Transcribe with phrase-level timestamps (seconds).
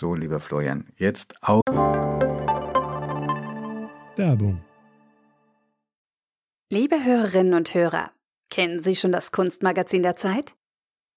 [0.00, 1.60] So, lieber Florian, jetzt auch.
[4.14, 4.60] Werbung.
[6.70, 8.12] Liebe Hörerinnen und Hörer,
[8.48, 10.54] kennen Sie schon das Kunstmagazin der Zeit?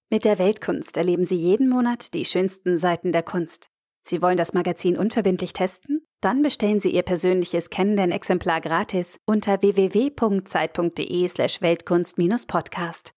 [0.10, 3.70] Mit der Weltkunst erleben Sie jeden Monat die schönsten Seiten der Kunst.
[4.02, 6.04] Sie wollen das Magazin unverbindlich testen?
[6.20, 13.14] Dann bestellen Sie Ihr persönliches Kennenden-Exemplar gratis unter www.zeit.de/slash Weltkunst-Podcast.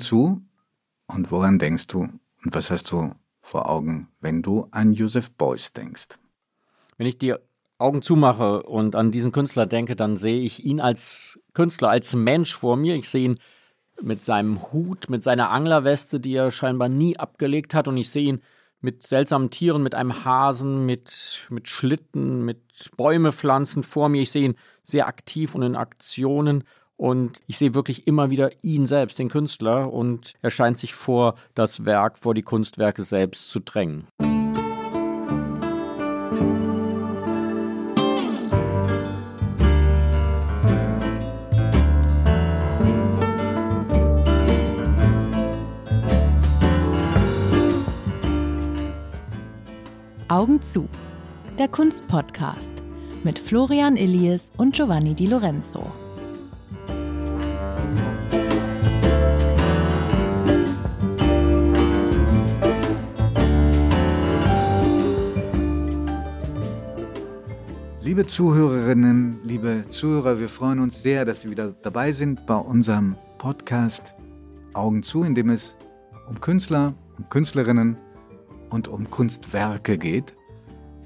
[0.00, 0.45] Zu
[1.06, 2.00] und woran denkst du
[2.44, 6.18] und was hast du vor Augen, wenn du an Joseph Beuys denkst?
[6.96, 7.34] Wenn ich die
[7.78, 12.54] Augen zumache und an diesen Künstler denke, dann sehe ich ihn als Künstler, als Mensch
[12.54, 12.94] vor mir.
[12.94, 13.38] Ich sehe ihn
[14.00, 17.86] mit seinem Hut, mit seiner Anglerweste, die er scheinbar nie abgelegt hat.
[17.86, 18.42] Und ich sehe ihn
[18.80, 24.22] mit seltsamen Tieren, mit einem Hasen, mit, mit Schlitten, mit Bäume pflanzen vor mir.
[24.22, 26.64] Ich sehe ihn sehr aktiv und in Aktionen.
[26.96, 29.92] Und ich sehe wirklich immer wieder ihn selbst, den Künstler.
[29.92, 34.06] Und er scheint sich vor das Werk, vor die Kunstwerke selbst zu drängen.
[50.28, 50.88] Augen zu.
[51.58, 52.82] Der Kunstpodcast
[53.22, 55.84] mit Florian Illies und Giovanni Di Lorenzo.
[68.16, 73.14] Liebe Zuhörerinnen, liebe Zuhörer, wir freuen uns sehr, dass Sie wieder dabei sind bei unserem
[73.36, 74.14] Podcast
[74.72, 75.76] Augen zu, in dem es
[76.26, 77.98] um Künstler, um Künstlerinnen
[78.70, 80.34] und um Kunstwerke geht.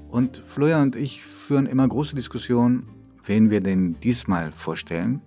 [0.09, 2.87] Und Florian und ich führen immer große Diskussionen,
[3.25, 5.19] wen wir denn diesmal vorstellen.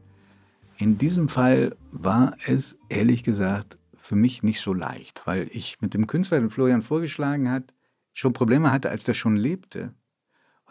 [0.78, 5.92] In diesem Fall war es ehrlich gesagt für mich nicht so leicht, weil ich mit
[5.92, 7.74] dem Künstler, den Florian vorgeschlagen hat,
[8.14, 9.92] schon Probleme hatte, als der schon lebte.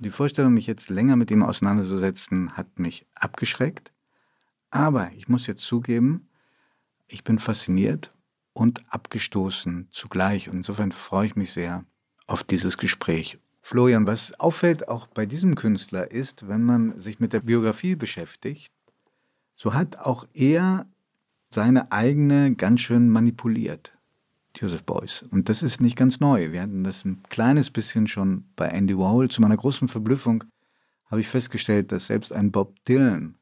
[0.03, 3.93] Und die Vorstellung, mich jetzt länger mit ihm auseinanderzusetzen, hat mich abgeschreckt.
[4.69, 6.27] Aber ich muss jetzt zugeben,
[7.07, 8.13] ich bin fasziniert
[8.51, 10.49] und abgestoßen zugleich.
[10.49, 11.85] Und insofern freue ich mich sehr
[12.27, 13.39] auf dieses Gespräch.
[13.61, 18.73] Florian, was auffällt auch bei diesem Künstler ist, wenn man sich mit der Biografie beschäftigt,
[19.55, 20.85] so hat auch er
[21.49, 23.97] seine eigene ganz schön manipuliert,
[24.55, 25.23] Joseph Beuys.
[25.31, 26.51] Und das ist nicht ganz neu.
[26.51, 29.29] Wir hatten das ein kleines bisschen schon bei Andy Warhol.
[29.29, 30.43] Zu meiner großen Verblüffung
[31.05, 33.35] habe ich festgestellt, dass selbst ein Bob Dylan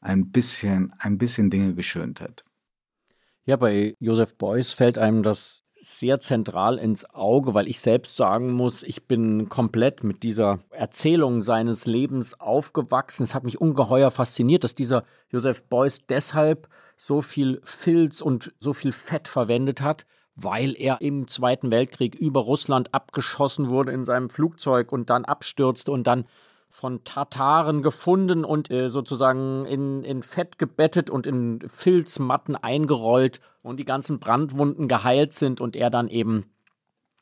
[0.00, 2.44] ein bisschen, ein bisschen Dinge geschönt hat.
[3.44, 8.52] Ja, bei Joseph Beuys fällt einem das sehr zentral ins Auge, weil ich selbst sagen
[8.52, 13.22] muss, ich bin komplett mit dieser Erzählung seines Lebens aufgewachsen.
[13.22, 18.72] Es hat mich ungeheuer fasziniert, dass dieser Joseph Beuys deshalb so viel Filz und so
[18.72, 20.06] viel Fett verwendet hat,
[20.36, 25.90] weil er im Zweiten Weltkrieg über Russland abgeschossen wurde in seinem Flugzeug und dann abstürzte
[25.90, 26.26] und dann
[26.68, 33.80] von Tataren gefunden und äh, sozusagen in, in Fett gebettet und in Filzmatten eingerollt und
[33.80, 36.44] die ganzen Brandwunden geheilt sind und er dann eben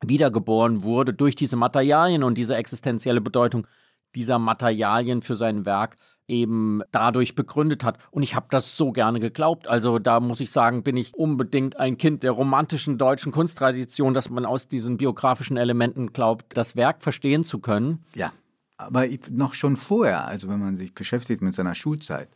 [0.01, 3.69] wiedergeboren wurde durch diese Materialien und diese existenzielle Bedeutung
[4.17, 5.97] dieser Materialien für sein Werk
[6.29, 7.99] eben dadurch begründet hat.
[8.11, 9.69] Und ich habe das so gerne geglaubt.
[9.69, 14.31] Also da muss ich sagen, bin ich unbedingt ein Kind der romantischen deutschen Kunsttradition, dass
[14.31, 18.05] man aus diesen biografischen Elementen glaubt, das Werk verstehen zu können.
[18.15, 18.33] Ja,
[18.77, 22.29] aber noch schon vorher, also wenn man sich beschäftigt mit seiner Schulzeit,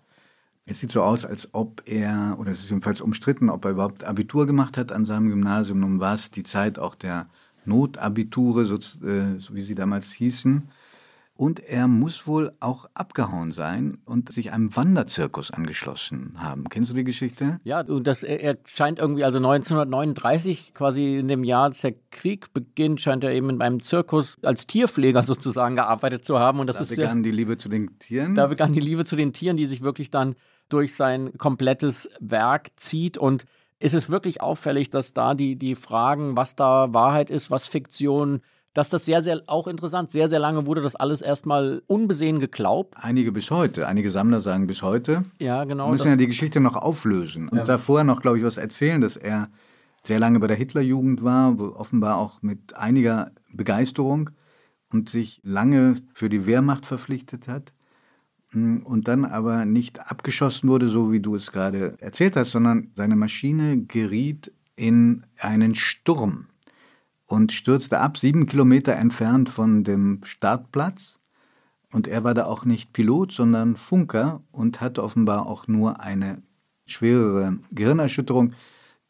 [0.71, 4.05] es sieht so aus, als ob er, oder es ist jedenfalls umstritten, ob er überhaupt
[4.05, 5.81] Abitur gemacht hat an seinem Gymnasium.
[5.81, 7.27] Nun war es die Zeit auch der
[7.65, 10.69] Notabiture, so, äh, so wie sie damals hießen.
[11.39, 16.65] Und er muss wohl auch abgehauen sein und sich einem Wanderzirkus angeschlossen haben.
[16.69, 17.61] Kennst du die Geschichte?
[17.63, 22.53] Ja, und das, er scheint irgendwie, also 1939, quasi in dem Jahr, als der Krieg
[22.53, 26.59] beginnt, scheint er eben in einem Zirkus als Tierpfleger sozusagen gearbeitet zu haben.
[26.59, 28.35] Und das da ist begann sehr, die Liebe zu den Tieren.
[28.35, 30.35] Da begann die Liebe zu den Tieren, die sich wirklich dann
[30.69, 33.17] durch sein komplettes Werk zieht.
[33.17, 33.45] Und
[33.79, 38.41] ist es wirklich auffällig, dass da die, die Fragen, was da Wahrheit ist, was Fiktion
[38.75, 42.95] dass das sehr, sehr auch interessant, sehr, sehr lange wurde das alles erstmal unbesehen geglaubt.
[43.01, 45.25] Einige bis heute, einige Sammler sagen bis heute.
[45.41, 45.87] Ja, genau.
[45.87, 47.65] Wir müssen ja die Geschichte noch auflösen und ja.
[47.65, 49.49] davor noch, glaube ich, was erzählen, dass er
[50.05, 54.31] sehr lange bei der Hitlerjugend war, offenbar auch mit einiger Begeisterung
[54.91, 57.73] und sich lange für die Wehrmacht verpflichtet hat
[58.51, 62.91] hm, und dann aber nicht abgeschossen wurde, so wie du es gerade erzählt hast, sondern
[62.95, 66.47] seine Maschine geriet in einen Sturm
[67.29, 71.21] und stürzte ab, sieben Kilometer entfernt von dem Startplatz.
[71.93, 76.43] Und er war da auch nicht Pilot, sondern Funker und hatte offenbar auch nur eine
[76.87, 78.55] schwerere Gehirnerschütterung,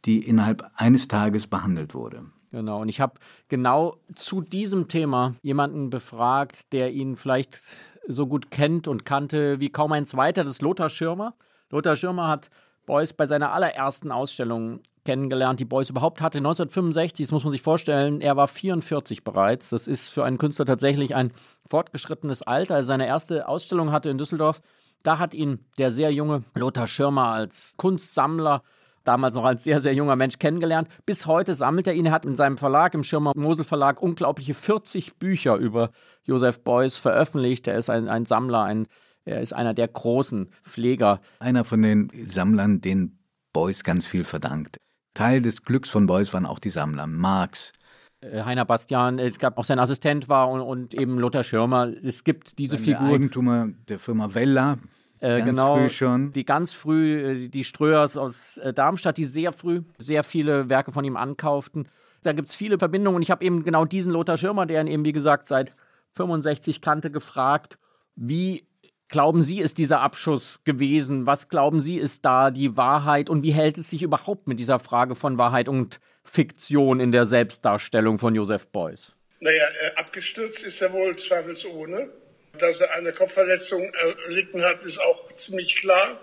[0.04, 2.26] die innerhalb eines Tages behandelt wurde.
[2.50, 3.14] Genau, und ich habe
[3.48, 7.60] genau zu diesem Thema jemanden befragt, der ihn vielleicht
[8.06, 11.34] so gut kennt und kannte wie kaum ein zweiter, das ist Lothar Schirmer.
[11.70, 12.48] Lothar Schirmer hat
[12.86, 16.36] Beuys bei seiner allerersten Ausstellung kennengelernt, die Beuys überhaupt hatte.
[16.36, 19.70] 1965, das muss man sich vorstellen, er war 44 bereits.
[19.70, 21.32] Das ist für einen Künstler tatsächlich ein
[21.66, 22.74] fortgeschrittenes Alter.
[22.74, 24.60] Als er seine erste Ausstellung hatte in Düsseldorf,
[25.02, 28.62] da hat ihn der sehr junge Lothar Schirmer als Kunstsammler
[29.02, 30.88] damals noch als sehr, sehr junger Mensch kennengelernt.
[31.06, 32.04] Bis heute sammelt er ihn.
[32.04, 35.90] Er hat in seinem Verlag, im Schirmer Mosel Verlag, unglaubliche 40 Bücher über
[36.24, 37.66] Josef Beuys veröffentlicht.
[37.66, 38.86] Er ist ein, ein Sammler, ein,
[39.24, 41.22] er ist einer der großen Pfleger.
[41.38, 43.18] Einer von den Sammlern, denen
[43.54, 44.76] Beuys ganz viel verdankt.
[45.14, 47.06] Teil des Glücks von Beuys waren auch die Sammler.
[47.06, 47.72] Marx,
[48.20, 51.92] äh, Heiner Bastian, es gab auch sein Assistent war und, und eben Lothar Schirmer.
[52.02, 53.00] Es gibt diese Figur.
[53.00, 54.78] Der Eigentümer der Firma Vella,
[55.20, 56.32] äh, ganz genau, früh schon.
[56.32, 60.92] Die ganz früh, äh, die Ströers aus äh, Darmstadt, die sehr früh sehr viele Werke
[60.92, 61.88] von ihm ankauften.
[62.22, 64.88] Da gibt es viele Verbindungen und ich habe eben genau diesen Lothar Schirmer, der ihn
[64.88, 65.72] eben, wie gesagt, seit
[66.14, 67.78] 65 kannte, gefragt,
[68.16, 68.67] wie
[69.08, 71.26] glauben Sie, ist dieser Abschuss gewesen?
[71.26, 74.78] Was glauben Sie, ist da die Wahrheit und wie hält es sich überhaupt mit dieser
[74.78, 79.14] Frage von Wahrheit und Fiktion in der Selbstdarstellung von Josef Beuys?
[79.40, 79.64] Naja,
[79.96, 82.10] abgestürzt ist er wohl zweifelsohne.
[82.58, 83.92] Dass er eine Kopfverletzung
[84.26, 86.20] erlitten hat, ist auch ziemlich klar.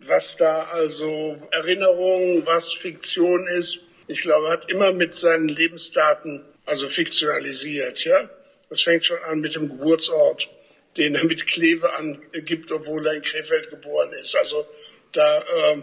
[0.00, 6.42] Was da also Erinnerung, was Fiktion ist, ich glaube, er hat immer mit seinen Lebensdaten
[6.64, 8.04] also fiktionalisiert.
[8.04, 8.28] Ja,
[8.70, 10.48] das fängt schon an mit dem Geburtsort,
[10.96, 14.36] den er mit Kleve angibt, obwohl er in Krefeld geboren ist.
[14.36, 14.66] Also
[15.12, 15.82] da äh,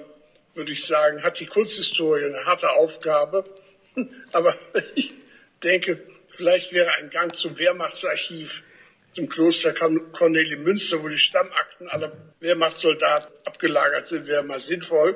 [0.53, 3.45] würde ich sagen, hat die Kunsthistorie eine harte Aufgabe.
[4.31, 4.55] Aber
[4.95, 5.13] ich
[5.63, 5.99] denke,
[6.35, 8.63] vielleicht wäre ein Gang zum Wehrmachtsarchiv
[9.11, 15.15] zum Kloster Cornelie Münster, wo die Stammakten aller Wehrmachtssoldaten abgelagert sind, wäre mal sinnvoll,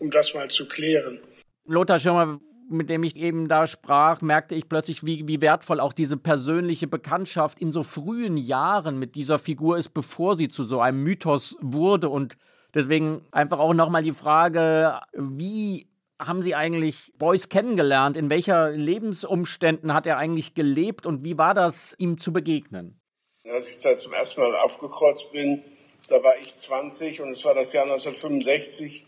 [0.00, 1.20] um das mal zu klären.
[1.64, 5.92] Lothar Schirmer, mit dem ich eben da sprach, merkte ich plötzlich, wie, wie wertvoll auch
[5.92, 10.80] diese persönliche Bekanntschaft in so frühen Jahren mit dieser Figur ist, bevor sie zu so
[10.80, 12.08] einem Mythos wurde.
[12.08, 12.36] Und
[12.74, 18.16] deswegen einfach auch nochmal die Frage, wie haben Sie eigentlich Beuys kennengelernt?
[18.16, 22.98] In welcher Lebensumständen hat er eigentlich gelebt und wie war das, ihm zu begegnen?
[23.44, 25.62] Als ich da zum ersten Mal aufgekreuzt bin,
[26.08, 29.04] da war ich 20 und es war das Jahr 1965.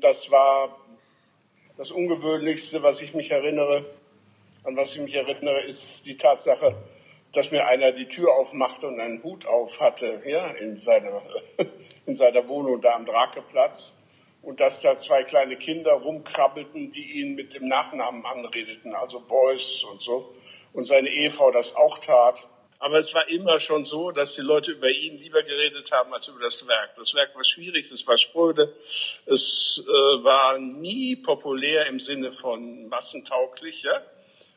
[0.00, 0.76] Das war
[1.76, 3.84] das Ungewöhnlichste, was ich mich erinnere.
[4.64, 6.74] An was ich mich erinnere, ist die Tatsache,
[7.32, 11.22] dass mir einer die Tür aufmachte und einen Hut auf hatte, ja, in seiner,
[12.06, 13.98] in seiner Wohnung da am Drakeplatz.
[14.42, 19.82] Und dass da zwei kleine Kinder rumkrabbelten, die ihn mit dem Nachnamen anredeten, also Beuys
[19.84, 20.32] und so.
[20.72, 22.46] Und seine Ehefrau das auch tat.
[22.86, 26.28] Aber es war immer schon so, dass die Leute über ihn lieber geredet haben als
[26.28, 26.94] über das Werk.
[26.94, 28.72] Das Werk war schwierig, es war spröde,
[29.26, 34.06] es äh, war nie populär im Sinne von massentauglich, ja,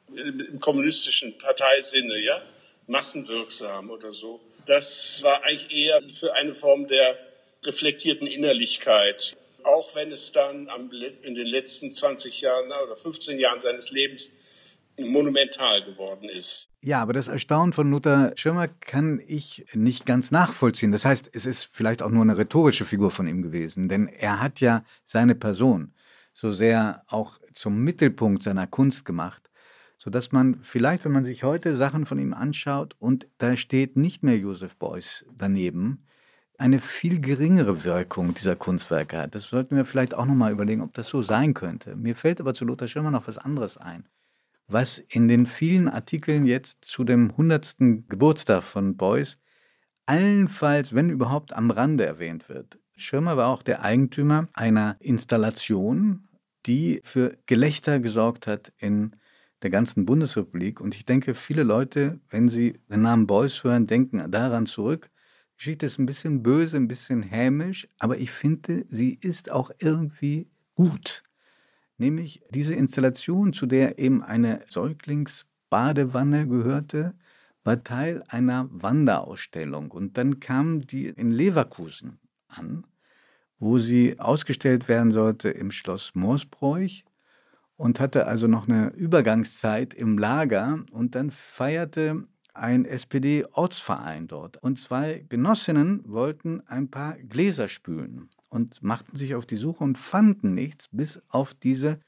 [0.09, 2.39] im, im kommunistischen Parteisinne, ja,
[2.85, 4.39] massenwirksam oder so.
[4.67, 7.17] Das war eigentlich eher für eine Form der
[7.65, 9.37] reflektierten Innerlichkeit.
[9.63, 10.69] Auch wenn es dann
[11.23, 14.29] in den letzten 20 Jahren oder 15 Jahren seines Lebens
[14.99, 16.68] monumental geworden ist.
[16.81, 20.93] Ja, aber das Erstaunen von Luther Schirmer kann ich nicht ganz nachvollziehen.
[20.93, 24.39] Das heißt, es ist vielleicht auch nur eine rhetorische Figur von ihm gewesen, denn er
[24.39, 25.93] hat ja seine Person
[26.31, 29.49] so sehr auch zum Mittelpunkt seiner Kunst gemacht,
[29.97, 34.23] sodass man vielleicht, wenn man sich heute Sachen von ihm anschaut und da steht nicht
[34.23, 36.05] mehr Joseph Beuys daneben,
[36.57, 39.35] eine viel geringere Wirkung dieser Kunstwerke hat.
[39.35, 41.97] Das sollten wir vielleicht auch nochmal überlegen, ob das so sein könnte.
[41.97, 44.05] Mir fällt aber zu Lothar Schirmer noch was anderes ein
[44.69, 47.75] was in den vielen Artikeln jetzt zu dem 100.
[48.07, 49.37] Geburtstag von Beuys
[50.05, 52.79] allenfalls, wenn überhaupt, am Rande erwähnt wird.
[52.95, 56.27] Schirmer war auch der Eigentümer einer Installation,
[56.65, 59.15] die für Gelächter gesorgt hat in
[59.61, 60.81] der ganzen Bundesrepublik.
[60.81, 65.09] Und ich denke, viele Leute, wenn sie den Namen Beuys hören, denken daran zurück.
[65.53, 69.71] Die Geschichte ist ein bisschen böse, ein bisschen hämisch, aber ich finde, sie ist auch
[69.79, 71.23] irgendwie gut.
[71.99, 77.13] Nämlich diese Installation, zu der eben eine Säuglingsbadewanne gehörte,
[77.65, 79.91] war Teil einer Wanderausstellung.
[79.91, 82.87] Und dann kam die in Leverkusen an,
[83.59, 87.03] wo sie ausgestellt werden sollte im Schloss Moosbräuch
[87.75, 90.85] und hatte also noch eine Übergangszeit im Lager.
[90.91, 92.23] Und dann feierte
[92.59, 94.57] ein SPD-Ortsverein dort.
[94.57, 99.97] Und zwei Genossinnen wollten ein paar Gläser spülen und machten sich auf die Suche und
[99.97, 101.99] fanden nichts, bis auf diese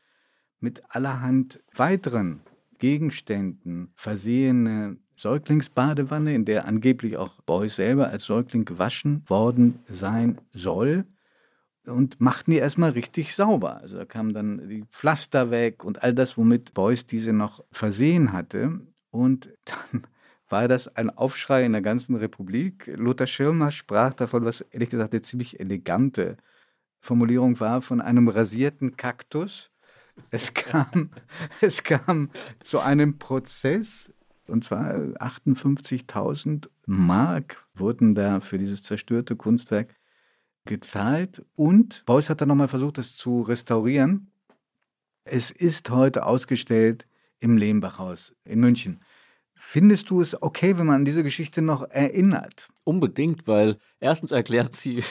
[0.60, 2.42] mit allerhand weiteren
[2.78, 11.06] Gegenständen versehene Säuglingsbadewanne, in der angeblich auch Beuys selber als Säugling gewaschen worden sein soll.
[11.86, 13.78] und machten die erstmal richtig sauber.
[13.78, 18.34] Also da kamen dann die Pflaster weg und all das, womit Beuys diese noch versehen
[18.34, 18.82] hatte.
[19.10, 20.04] Und dann
[20.52, 22.92] war das ein Aufschrei in der ganzen Republik.
[22.96, 26.38] Lothar Schirmer sprach davon, was ehrlich gesagt eine ziemlich elegante
[27.00, 29.72] Formulierung war, von einem rasierten Kaktus.
[30.30, 31.12] Es kam,
[31.62, 32.30] es kam
[32.62, 34.14] zu einem Prozess,
[34.48, 39.96] und zwar 58.000 Mark wurden da für dieses zerstörte Kunstwerk
[40.66, 41.46] gezahlt.
[41.56, 44.32] Und Beuys hat dann nochmal versucht, es zu restaurieren.
[45.24, 47.08] Es ist heute ausgestellt
[47.40, 49.00] im Lehmbachhaus in München.
[49.64, 52.68] Findest du es okay, wenn man an diese Geschichte noch erinnert?
[52.84, 55.04] Unbedingt, weil erstens erklärt sie,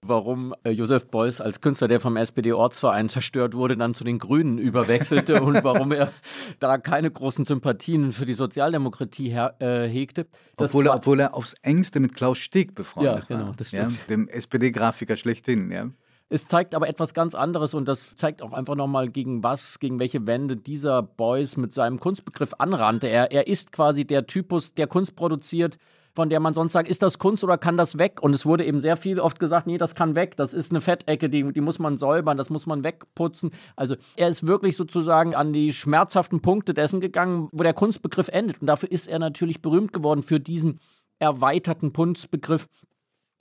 [0.00, 4.56] warum äh, Josef Beuys als Künstler, der vom SPD-Ortsverein zerstört wurde, dann zu den Grünen
[4.56, 6.12] überwechselte und warum er
[6.58, 10.26] da keine großen Sympathien für die Sozialdemokratie äh, hegte.
[10.56, 13.54] Obwohl er, obwohl er aufs engste mit Klaus Steg befreundet ja, genau, war.
[13.54, 13.92] Das stimmt.
[13.92, 15.70] Ja, dem SPD-Grafiker schlechthin.
[15.70, 15.90] Ja.
[16.32, 19.98] Es zeigt aber etwas ganz anderes und das zeigt auch einfach nochmal, gegen was, gegen
[19.98, 23.08] welche Wände dieser Beuys mit seinem Kunstbegriff anrannte.
[23.08, 25.76] Er, er ist quasi der Typus, der Kunst produziert,
[26.14, 28.22] von der man sonst sagt, ist das Kunst oder kann das weg?
[28.22, 30.80] Und es wurde eben sehr viel oft gesagt, nee, das kann weg, das ist eine
[30.80, 33.50] Fettecke, die, die muss man säubern, das muss man wegputzen.
[33.74, 38.60] Also er ist wirklich sozusagen an die schmerzhaften Punkte dessen gegangen, wo der Kunstbegriff endet.
[38.60, 40.78] Und dafür ist er natürlich berühmt geworden für diesen
[41.18, 42.68] erweiterten Kunstbegriff,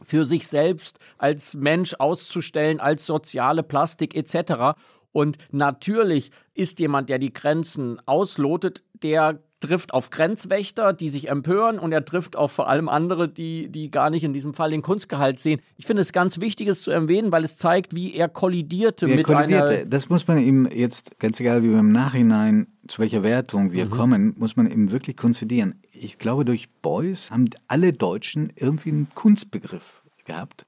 [0.02, 4.80] für sich selbst als Mensch auszustellen, als soziale Plastik etc.
[5.12, 11.80] Und natürlich ist jemand, der die Grenzen auslotet, der trifft auf Grenzwächter, die sich empören
[11.80, 14.82] und er trifft auf vor allem andere, die, die gar nicht in diesem Fall den
[14.82, 15.62] Kunstgehalt sehen.
[15.78, 19.12] Ich finde es ganz wichtig, es zu erwähnen, weil es zeigt, wie er kollidierte wie
[19.12, 19.70] er mit kollidierte.
[19.70, 19.86] einer...
[19.86, 23.86] Das muss man ihm jetzt, ganz egal wie wir im Nachhinein, zu welcher Wertung wir
[23.86, 23.90] mhm.
[23.92, 25.76] kommen, muss man ihm wirklich konzidieren.
[25.92, 30.66] Ich glaube, durch Beuys haben alle Deutschen irgendwie einen Kunstbegriff gehabt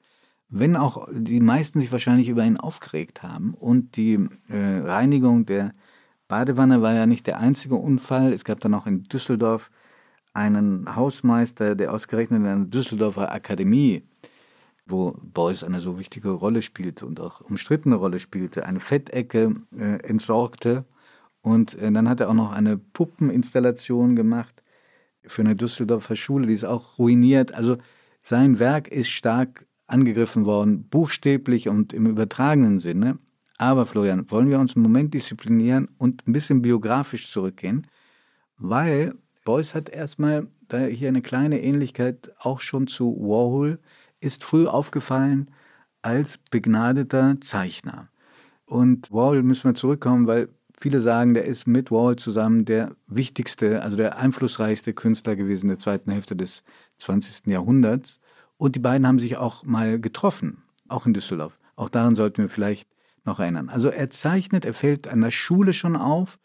[0.51, 3.53] wenn auch die meisten sich wahrscheinlich über ihn aufgeregt haben.
[3.53, 4.19] Und die
[4.49, 5.71] äh, Reinigung der
[6.31, 8.31] Badewanne war ja nicht der einzige Unfall.
[8.31, 9.69] Es gab dann auch in Düsseldorf
[10.31, 14.03] einen Hausmeister, der ausgerechnet in einer Düsseldorfer Akademie,
[14.85, 19.97] wo Beuys eine so wichtige Rolle spielte und auch umstrittene Rolle spielte, eine Fettecke äh,
[20.07, 20.85] entsorgte.
[21.41, 24.63] Und äh, dann hat er auch noch eine Puppeninstallation gemacht
[25.23, 27.53] für eine Düsseldorfer Schule, die ist auch ruiniert.
[27.53, 27.77] Also
[28.21, 33.19] sein Werk ist stark angegriffen worden, buchstäblich und im übertragenen Sinne.
[33.61, 37.85] Aber Florian, wollen wir uns einen Moment disziplinieren und ein bisschen biografisch zurückgehen,
[38.57, 39.13] weil
[39.45, 43.77] Beuys hat erstmal da hier eine kleine Ähnlichkeit auch schon zu Warhol,
[44.19, 45.51] ist früh aufgefallen
[46.01, 48.09] als begnadeter Zeichner.
[48.65, 50.49] Und Warhol müssen wir zurückkommen, weil
[50.79, 55.77] viele sagen, der ist mit Warhol zusammen der wichtigste, also der einflussreichste Künstler gewesen der
[55.77, 56.63] zweiten Hälfte des
[56.97, 57.45] 20.
[57.45, 58.19] Jahrhunderts.
[58.57, 61.59] Und die beiden haben sich auch mal getroffen, auch in Düsseldorf.
[61.75, 62.90] Auch daran sollten wir vielleicht
[63.23, 63.69] noch erinnern.
[63.69, 66.39] Also er zeichnet, er fällt an der Schule schon auf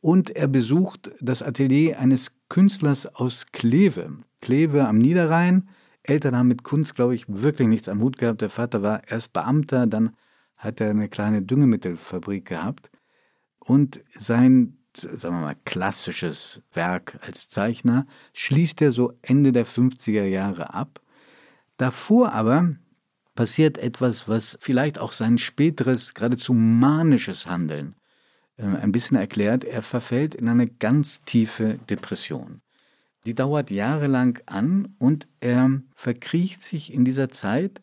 [0.00, 4.18] und er besucht das Atelier eines Künstlers aus Kleve.
[4.40, 5.68] Kleve am Niederrhein.
[6.02, 8.40] Eltern haben mit Kunst, glaube ich, wirklich nichts am Hut gehabt.
[8.40, 10.16] Der Vater war erst Beamter, dann
[10.56, 12.90] hat er eine kleine Düngemittelfabrik gehabt.
[13.58, 20.24] Und sein, sagen wir mal, klassisches Werk als Zeichner schließt er so Ende der 50er
[20.24, 21.00] Jahre ab.
[21.76, 22.74] Davor aber
[23.40, 27.94] passiert etwas, was vielleicht auch sein späteres, geradezu manisches Handeln
[28.58, 29.64] äh, ein bisschen erklärt.
[29.64, 32.60] Er verfällt in eine ganz tiefe Depression.
[33.24, 37.80] Die dauert jahrelang an und er verkriecht sich in dieser Zeit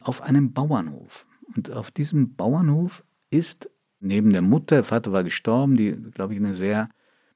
[0.00, 1.26] auf einem Bauernhof.
[1.54, 3.68] Und auf diesem Bauernhof ist
[4.00, 6.88] neben der Mutter, der Vater war gestorben, die, glaube ich, eine sehr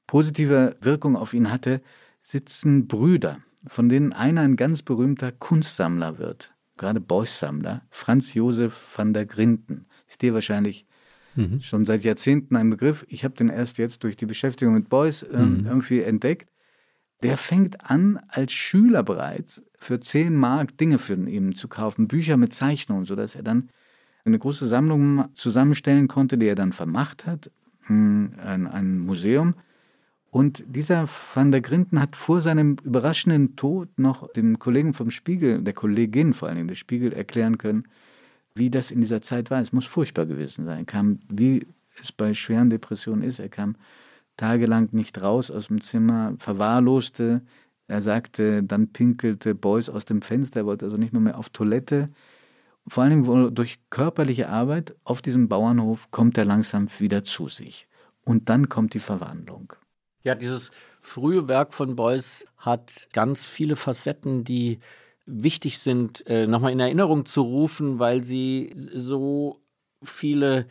[0.07, 1.83] positive Wirkung auf ihn hatte,
[2.19, 9.13] sitzen Brüder, von denen einer ein ganz berühmter Kunstsammler wird gerade Beuys-Sammler, Franz Josef van
[9.13, 9.85] der Grinden.
[10.07, 10.87] Ist dir wahrscheinlich
[11.35, 11.61] mhm.
[11.61, 13.05] schon seit Jahrzehnten ein Begriff.
[13.09, 15.67] Ich habe den erst jetzt durch die Beschäftigung mit Beuys äh, mhm.
[15.67, 16.49] irgendwie entdeckt.
[17.21, 22.37] Der fängt an, als Schüler bereits für 10 Mark Dinge für ihn zu kaufen, Bücher
[22.37, 23.69] mit Zeichnungen, sodass er dann
[24.23, 27.51] eine große Sammlung zusammenstellen konnte, die er dann vermacht hat,
[27.87, 29.55] hm, ein, ein Museum.
[30.31, 35.61] Und dieser Van der Grinden hat vor seinem überraschenden Tod noch dem Kollegen vom Spiegel,
[35.63, 37.85] der Kollegin vor allen Dingen des Spiegel, erklären können,
[38.53, 39.61] wie das in dieser Zeit war.
[39.61, 40.79] Es muss furchtbar gewesen sein.
[40.79, 41.65] Er kam, wie
[41.99, 43.75] es bei schweren Depressionen ist, er kam
[44.37, 47.41] tagelang nicht raus aus dem Zimmer, verwahrloste.
[47.87, 51.49] Er sagte, dann pinkelte Beuys aus dem Fenster, er wollte also nicht nur mehr auf
[51.49, 52.09] Toilette.
[52.87, 57.87] Vor allen Dingen durch körperliche Arbeit auf diesem Bauernhof kommt er langsam wieder zu sich.
[58.23, 59.73] Und dann kommt die Verwandlung.
[60.23, 60.71] Ja, dieses
[61.01, 64.79] frühe Werk von Beuys hat ganz viele Facetten, die
[65.25, 69.61] wichtig sind, äh, nochmal in Erinnerung zu rufen, weil sie so
[70.03, 70.67] viele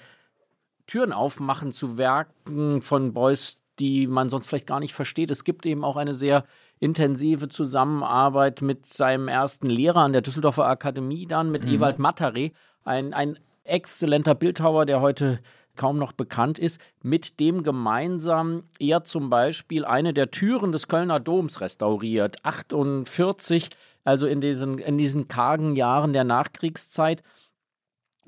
[0.86, 5.30] Türen aufmachen zu Werken von Beuys, die man sonst vielleicht gar nicht versteht.
[5.30, 6.44] Es gibt eben auch eine sehr
[6.80, 11.74] intensive Zusammenarbeit mit seinem ersten Lehrer an der Düsseldorfer Akademie dann, mit mhm.
[11.74, 12.50] Ewald Mattare,
[12.84, 15.40] ein, ein exzellenter Bildhauer, der heute
[15.78, 21.20] kaum noch bekannt ist, mit dem gemeinsam er zum Beispiel eine der Türen des Kölner
[21.20, 23.70] Doms restauriert, 48,
[24.04, 27.22] also in diesen, in diesen kargen Jahren der Nachkriegszeit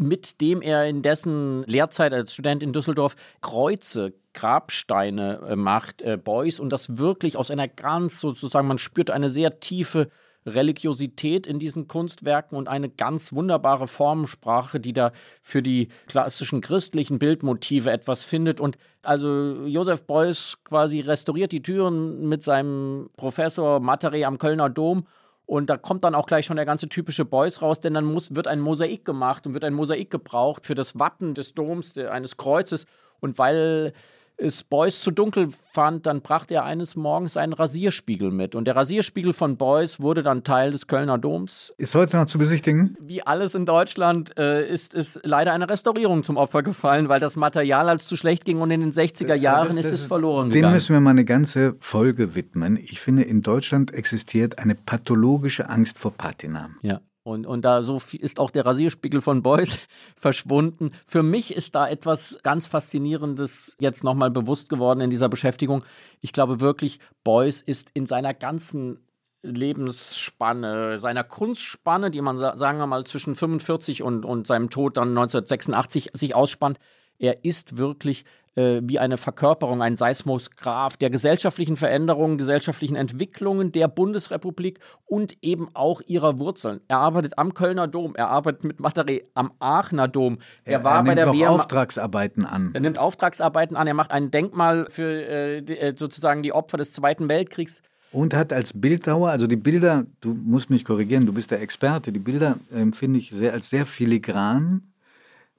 [0.00, 6.16] mit dem er in dessen Lehrzeit als Student in Düsseldorf Kreuze, Grabsteine äh, macht, äh,
[6.16, 10.08] Beuys, und das wirklich aus einer ganz sozusagen, man spürt eine sehr tiefe
[10.46, 17.18] Religiosität in diesen Kunstwerken und eine ganz wunderbare Formensprache, die da für die klassischen christlichen
[17.18, 18.60] Bildmotive etwas findet.
[18.60, 25.06] Und also Josef Beuys quasi restauriert die Türen mit seinem Professor Matere am Kölner Dom
[25.50, 28.36] und da kommt dann auch gleich schon der ganze typische Beuys raus, denn dann muss,
[28.36, 32.36] wird ein Mosaik gemacht und wird ein Mosaik gebraucht für das Wappen des Doms, eines
[32.36, 32.86] Kreuzes.
[33.18, 33.92] Und weil
[34.40, 38.54] es Beuys zu dunkel fand, dann brachte er eines Morgens einen Rasierspiegel mit.
[38.54, 41.72] Und der Rasierspiegel von Beuys wurde dann Teil des Kölner Doms.
[41.76, 42.96] Ist heute noch zu besichtigen?
[43.00, 47.36] Wie alles in Deutschland äh, ist es leider eine Restaurierung zum Opfer gefallen, weil das
[47.36, 50.48] Material als zu schlecht ging und in den 60er Jahren das, das, ist es verloren
[50.48, 50.72] dem gegangen.
[50.72, 52.76] Dem müssen wir mal eine ganze Folge widmen.
[52.76, 56.70] Ich finde, in Deutschland existiert eine pathologische Angst vor Patina.
[56.82, 57.00] Ja.
[57.30, 59.78] Und, und da so ist auch der Rasierspiegel von Beuys
[60.16, 60.90] verschwunden.
[61.06, 65.84] Für mich ist da etwas ganz Faszinierendes jetzt nochmal bewusst geworden in dieser Beschäftigung.
[66.20, 68.98] Ich glaube wirklich, Beuys ist in seiner ganzen
[69.42, 75.10] Lebensspanne, seiner Kunstspanne, die man, sagen wir mal, zwischen 45 und, und seinem Tod dann
[75.10, 76.78] 1986 sich ausspannt,
[77.18, 78.24] er ist wirklich
[78.56, 85.68] äh, wie eine Verkörperung, ein Seismograph der gesellschaftlichen Veränderungen, gesellschaftlichen Entwicklungen der Bundesrepublik und eben
[85.74, 86.80] auch ihrer Wurzeln.
[86.88, 90.38] Er arbeitet am Kölner Dom, er arbeitet mit Matere am Aachener Dom.
[90.64, 91.60] Er, er war er bei der Wehrmacht.
[91.60, 92.70] Auftragsarbeiten an.
[92.74, 96.76] Er nimmt Auftragsarbeiten an, er macht ein Denkmal für äh, die, äh, sozusagen die Opfer
[96.76, 97.82] des Zweiten Weltkriegs.
[98.12, 102.10] Und hat als Bildhauer, also die Bilder, du musst mich korrigieren, du bist der Experte,
[102.10, 104.82] die Bilder empfinde ähm, ich sehr, als sehr filigran,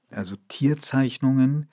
[0.09, 1.69] also Tierzeichnungen,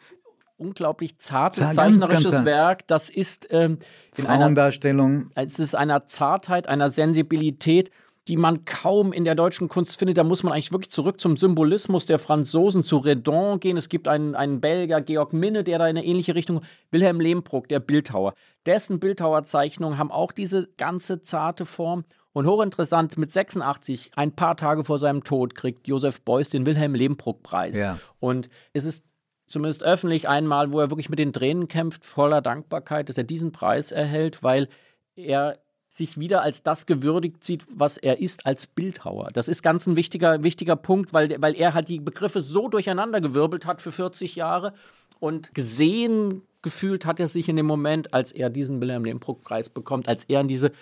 [0.59, 2.87] unglaublich zartes Zart, zeichnerisches ganz, Werk.
[2.89, 3.79] Das ist ähm,
[4.17, 5.31] in Frauendarstellung.
[5.35, 7.91] Einer, es ist einer Zartheit, einer Sensibilität,
[8.29, 10.19] die man kaum in der deutschen Kunst findet.
[10.19, 13.79] Da muss man eigentlich wirklich zurück zum Symbolismus der Franzosen, zu Redon gehen.
[13.79, 17.69] Es gibt einen, einen Belgier, Georg Minne, der da in eine ähnliche Richtung, Wilhelm Lehmbruck,
[17.69, 18.35] der Bildhauer.
[18.67, 22.05] Dessen Bildhauerzeichnungen haben auch diese ganze zarte Form.
[22.35, 26.95] Und hochinteressant, mit 86, ein paar Tage vor seinem Tod, kriegt Josef Beuys den Wilhelm
[26.95, 27.81] Lehmbruck-Preis.
[27.81, 27.99] Ja.
[28.21, 29.05] Und es ist
[29.49, 33.53] zumindest öffentlich einmal, wo er wirklich mit den Tränen kämpft, voller Dankbarkeit, dass er diesen
[33.53, 34.69] Preis erhält, weil
[35.17, 35.59] er
[35.89, 39.31] sich wieder als das gewürdigt sieht, was er ist, als Bildhauer.
[39.33, 43.65] Das ist ganz ein wichtiger, wichtiger Punkt, weil, weil er halt die Begriffe so durcheinandergewirbelt
[43.65, 44.75] hat für 40 Jahre
[45.19, 50.09] und gesehen gefühlt hat er sich in dem Moment, als er diesen Wilhelm Lehmbruck-Preis bekommt,
[50.09, 50.73] als er in diese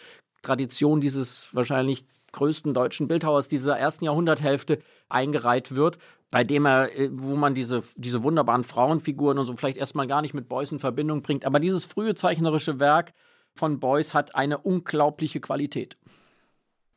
[0.42, 2.04] Tradition dieses wahrscheinlich
[2.36, 5.98] größten deutschen Bildhauers dieser ersten Jahrhunderthälfte eingereiht wird,
[6.30, 10.22] bei dem er, äh, wo man diese, diese wunderbaren Frauenfiguren und so vielleicht erstmal gar
[10.22, 11.44] nicht mit Beuys in Verbindung bringt.
[11.44, 13.12] Aber dieses frühe zeichnerische Werk
[13.54, 15.96] von Beuys hat eine unglaubliche Qualität.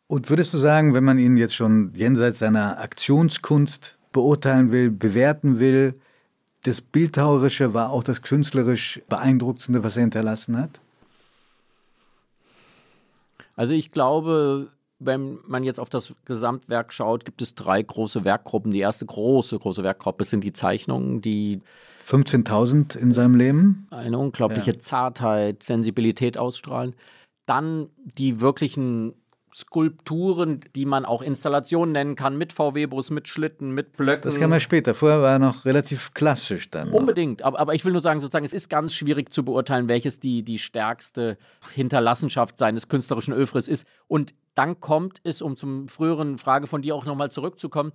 [0.08, 5.60] Und würdest du sagen, wenn man ihn jetzt schon jenseits seiner Aktionskunst beurteilen will, bewerten
[5.60, 6.00] will,
[6.64, 10.82] das Bildhauerische war auch das künstlerisch beeindruckendste, was er hinterlassen hat?
[13.56, 18.72] Also ich glaube, wenn man jetzt auf das Gesamtwerk schaut, gibt es drei große Werkgruppen.
[18.72, 21.62] Die erste große, große Werkgruppe sind die Zeichnungen, die
[22.08, 23.88] 15.000 in seinem Leben.
[23.92, 24.80] Eine unglaubliche ja.
[24.80, 26.96] Zartheit, Sensibilität ausstrahlen.
[27.46, 29.14] Dann die wirklichen
[29.54, 34.24] Skulpturen, die man auch Installationen nennen kann, mit VW-Bus, mit Schlitten, mit Blöcken.
[34.24, 34.94] Das kann man später.
[34.94, 36.90] Vorher war er noch relativ klassisch dann.
[36.90, 37.42] Unbedingt.
[37.42, 40.44] Aber, aber ich will nur sagen, sozusagen, es ist ganz schwierig zu beurteilen, welches die,
[40.44, 41.38] die stärkste
[41.74, 43.88] Hinterlassenschaft seines künstlerischen Övres ist.
[44.08, 47.92] Und dann kommt es, um zum früheren Frage von dir auch nochmal zurückzukommen,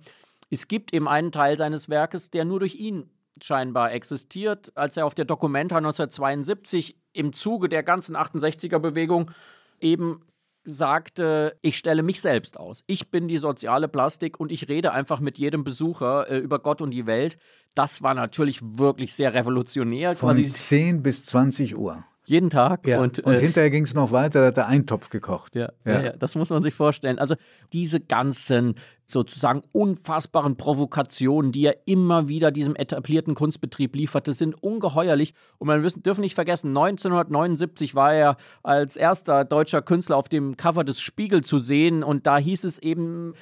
[0.49, 3.09] es gibt eben einen Teil seines Werkes, der nur durch ihn
[3.41, 9.31] scheinbar existiert, als er auf der Documenta 1972 im Zuge der ganzen 68er-Bewegung
[9.79, 10.21] eben
[10.65, 12.83] sagte, ich stelle mich selbst aus.
[12.87, 16.81] Ich bin die soziale Plastik und ich rede einfach mit jedem Besucher äh, über Gott
[16.81, 17.37] und die Welt.
[17.75, 20.15] Das war natürlich wirklich sehr revolutionär.
[20.15, 20.49] Von quasi.
[20.49, 22.03] 10 bis 20 Uhr.
[22.25, 22.87] Jeden Tag.
[22.87, 22.99] Ja.
[22.99, 25.55] Und, Und, äh, hinterher ging es noch weiter, da hat er einen Topf gekocht.
[25.55, 26.01] Ja, ja.
[26.01, 27.19] Ja, das muss man sich vorstellen.
[27.19, 27.35] Also
[27.71, 28.75] diese ganzen
[29.07, 35.33] sozusagen unfassbaren Provokationen, die er immer wieder diesem etablierten Kunstbetrieb lieferte, sind ungeheuerlich.
[35.57, 40.57] Und wir müssen, dürfen nicht vergessen, 1979 war er als erster deutscher Künstler auf dem
[40.57, 43.33] Cover des Spiegel zu sehen und da hieß es eben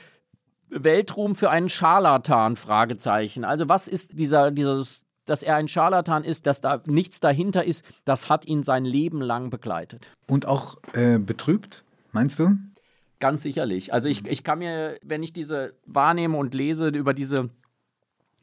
[0.69, 3.45] Weltruhm für einen Scharlatan, Fragezeichen.
[3.45, 7.85] Also was ist dieser, dieses, dass er ein Scharlatan ist, dass da nichts dahinter ist,
[8.05, 10.09] das hat ihn sein Leben lang begleitet.
[10.27, 12.57] Und auch äh, betrübt, meinst du?
[13.23, 13.93] Ganz sicherlich.
[13.93, 17.51] Also ich, ich kann mir, wenn ich diese wahrnehme und lese über diese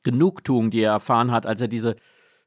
[0.05, 1.97] Genugtuung, die er erfahren hat, als er diese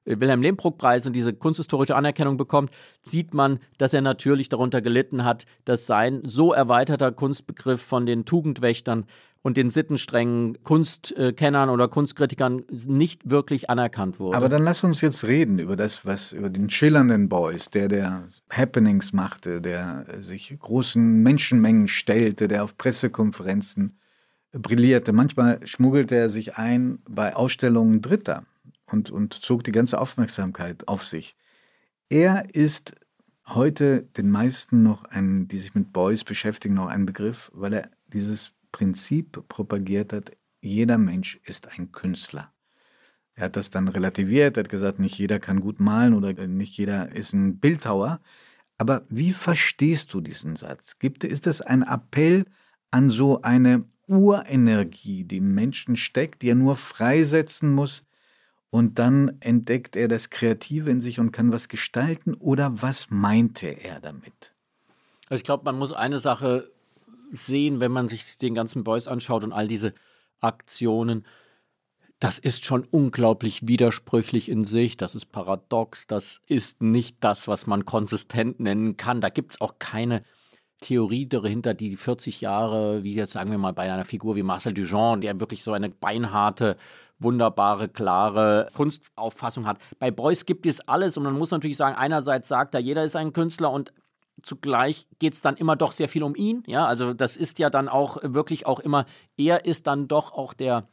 [0.05, 2.71] äh, Wilhelm Lehmbruck-Preis und diese kunsthistorische Anerkennung bekommt,
[3.03, 8.25] sieht man, dass er natürlich darunter gelitten hat, dass sein so erweiterter Kunstbegriff von den
[8.25, 9.05] Tugendwächtern
[9.43, 14.37] und den sittenstrengen Kunstkennern oder Kunstkritikern nicht wirklich anerkannt wurde.
[14.37, 18.23] Aber dann lass uns jetzt reden über das, was über den schillernden Boys, der der
[18.49, 23.99] Happenings machte, der sich großen Menschenmengen stellte, der auf Pressekonferenzen
[24.53, 25.11] brillierte.
[25.11, 28.45] Manchmal schmuggelte er sich ein bei Ausstellungen Dritter
[28.85, 31.35] und, und zog die ganze Aufmerksamkeit auf sich.
[32.07, 32.93] Er ist
[33.45, 37.89] heute den meisten noch ein, die sich mit Boys beschäftigen, noch ein Begriff, weil er
[38.07, 42.51] dieses Prinzip propagiert hat, jeder Mensch ist ein Künstler.
[43.35, 46.77] Er hat das dann relativiert, er hat gesagt, nicht jeder kann gut malen oder nicht
[46.77, 48.19] jeder ist ein Bildhauer.
[48.77, 50.99] Aber wie verstehst du diesen Satz?
[50.99, 52.45] Gibt, ist das ein Appell
[52.91, 58.03] an so eine Urenergie, die im Menschen steckt, die er nur freisetzen muss
[58.69, 62.33] und dann entdeckt er das Kreative in sich und kann was gestalten?
[62.33, 64.53] Oder was meinte er damit?
[65.29, 66.72] Ich glaube, man muss eine Sache
[67.33, 69.93] sehen, wenn man sich den ganzen Boys anschaut und all diese
[70.39, 71.25] Aktionen.
[72.19, 77.67] Das ist schon unglaublich widersprüchlich in sich, das ist paradox, das ist nicht das, was
[77.67, 79.19] man konsistent nennen kann.
[79.19, 80.23] Da gibt es auch keine
[80.79, 84.73] Theorie dahinter, die 40 Jahre, wie jetzt sagen wir mal bei einer Figur wie Marcel
[84.73, 86.77] Duchamp, der wirklich so eine beinharte,
[87.19, 89.79] wunderbare, klare Kunstauffassung hat.
[89.99, 93.15] Bei Beuys gibt es alles und man muss natürlich sagen, einerseits sagt er, jeder ist
[93.15, 93.93] ein Künstler und
[94.41, 96.63] zugleich geht es dann immer doch sehr viel um ihn.
[96.67, 99.05] Ja, also das ist ja dann auch wirklich auch immer,
[99.37, 100.87] er ist dann doch auch der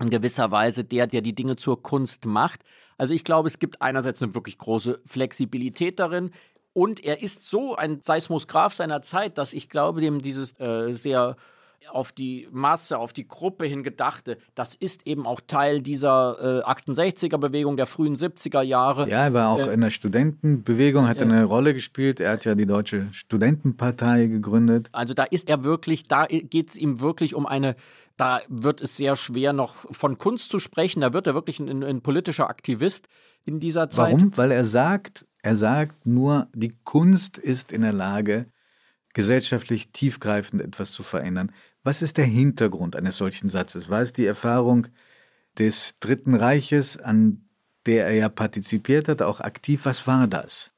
[0.00, 2.64] in gewisser Weise der, der die Dinge zur Kunst macht.
[2.98, 6.32] Also ich glaube, es gibt einerseits eine wirklich große Flexibilität darin.
[6.72, 11.36] Und er ist so ein Seismograph seiner Zeit, dass ich glaube, dem dieses äh, sehr
[11.90, 16.70] auf die Masse, auf die Gruppe hin gedachte, das ist eben auch Teil dieser äh,
[16.70, 19.08] 68er-Bewegung der frühen 70er Jahre.
[19.08, 22.20] Ja, er war auch äh, in der Studentenbewegung, hat äh, eine Rolle gespielt.
[22.20, 24.88] Er hat ja die Deutsche Studentenpartei gegründet.
[24.92, 27.76] Also da ist er wirklich, da geht es ihm wirklich um eine
[28.16, 31.00] da wird es sehr schwer, noch von Kunst zu sprechen.
[31.00, 33.08] Da wird er wirklich ein, ein, politischer Aktivist
[33.44, 34.12] in dieser Zeit.
[34.12, 34.36] Warum?
[34.36, 38.46] Weil er sagt, er sagt nur, die Kunst ist in der Lage,
[39.12, 41.52] gesellschaftlich tiefgreifend etwas zu verändern.
[41.82, 43.88] Was ist der Hintergrund eines solchen Satzes?
[43.88, 44.86] War es die Erfahrung
[45.58, 47.44] des Dritten Reiches, an
[47.86, 49.84] der er ja partizipiert hat, auch aktiv?
[49.84, 50.70] Was war das?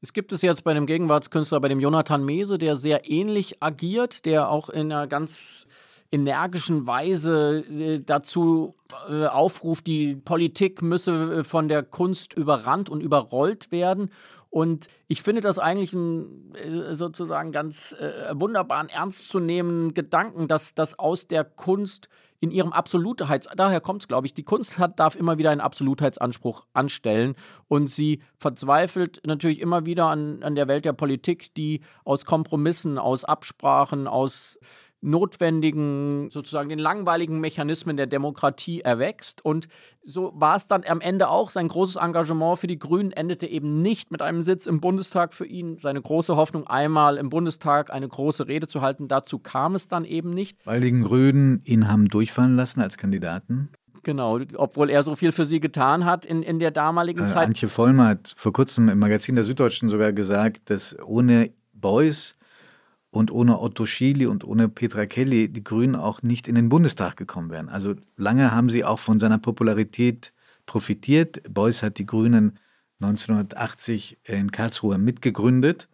[0.00, 4.24] Es gibt es jetzt bei dem Gegenwartskünstler, bei dem Jonathan Mese, der sehr ähnlich agiert,
[4.26, 5.68] der auch in einer ganz
[6.10, 8.74] energischen Weise äh, dazu
[9.08, 14.10] äh, aufruft, die Politik müsse äh, von der Kunst überrannt und überrollt werden.
[14.52, 16.52] Und ich finde das eigentlich einen
[16.90, 23.80] sozusagen ganz äh, wunderbaren, ernstzunehmenden Gedanken, dass das aus der Kunst in ihrem Absolutheits, daher
[23.80, 27.34] kommt es, glaube ich, die Kunst hat, darf immer wieder einen Absolutheitsanspruch anstellen.
[27.68, 32.98] Und sie verzweifelt natürlich immer wieder an, an der Welt der Politik, die aus Kompromissen,
[32.98, 34.58] aus Absprachen, aus
[35.02, 39.44] notwendigen, sozusagen den langweiligen Mechanismen der Demokratie erwächst.
[39.44, 39.68] Und
[40.04, 41.50] so war es dann am Ende auch.
[41.50, 45.44] Sein großes Engagement für die Grünen endete eben nicht mit einem Sitz im Bundestag für
[45.44, 45.78] ihn.
[45.78, 50.04] Seine große Hoffnung, einmal im Bundestag eine große Rede zu halten, dazu kam es dann
[50.04, 50.64] eben nicht.
[50.64, 53.70] Weil die Grünen ihn haben durchfallen lassen als Kandidaten?
[54.04, 57.46] Genau, obwohl er so viel für sie getan hat in, in der damaligen äh, Zeit.
[57.46, 62.34] Antje Vollmer hat vor kurzem im Magazin der Süddeutschen sogar gesagt, dass ohne Beuys
[63.12, 67.16] und ohne Otto Schily und ohne Petra Kelly die Grünen auch nicht in den Bundestag
[67.16, 67.68] gekommen wären.
[67.68, 70.32] Also lange haben sie auch von seiner Popularität
[70.64, 71.42] profitiert.
[71.48, 72.58] Beuys hat die Grünen
[73.00, 75.88] 1980 in Karlsruhe mitgegründet,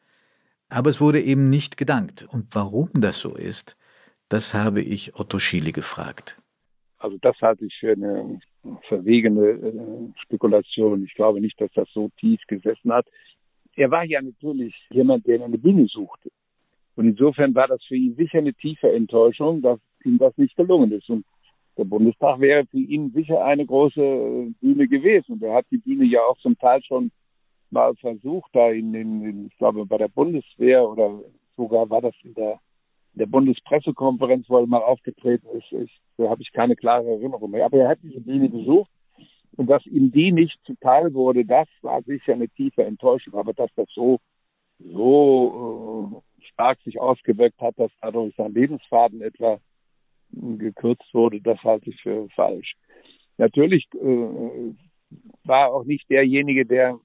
[0.68, 2.26] aber es wurde eben nicht gedankt.
[2.30, 3.76] Und warum das so ist,
[4.28, 6.36] das habe ich Otto Schily gefragt.
[6.98, 8.40] Also das halte ich für eine
[8.86, 11.04] verwegene äh, Spekulation.
[11.04, 13.06] Ich glaube nicht, dass das so tief gesessen hat.
[13.74, 16.30] Er war ja natürlich jemand, der eine Bühne suchte.
[16.98, 20.90] Und insofern war das für ihn sicher eine tiefe Enttäuschung, dass ihm das nicht gelungen
[20.90, 21.08] ist.
[21.08, 21.24] Und
[21.76, 25.34] der Bundestag wäre für ihn sicher eine große Bühne gewesen.
[25.34, 27.12] Und er hat die Bühne ja auch zum Teil schon
[27.70, 31.20] Mal versucht, da in, in, ich glaube, bei der Bundeswehr oder
[31.54, 32.58] sogar war das in der,
[33.12, 35.70] in der Bundespressekonferenz, wo er mal aufgetreten ist.
[35.70, 37.66] Ich, da habe ich keine klare Erinnerung mehr.
[37.66, 38.90] Aber er hat diese Bühne besucht
[39.56, 43.34] und dass ihm die nicht zuteil wurde, das war sicher eine tiefe Enttäuschung.
[43.34, 44.18] Aber dass das so,
[44.80, 46.27] so äh,
[46.58, 49.60] stark sich ausgewirkt hat, dass dadurch sein Lebensfaden etwa
[50.32, 52.74] gekürzt wurde, das halte ich für falsch.
[53.38, 54.74] Natürlich äh,
[55.44, 56.98] war auch nicht derjenige, der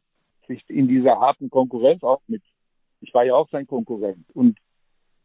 [0.48, 2.42] sich in dieser harten Konkurrenz auch mit,
[3.00, 4.58] ich war ja auch sein Konkurrent und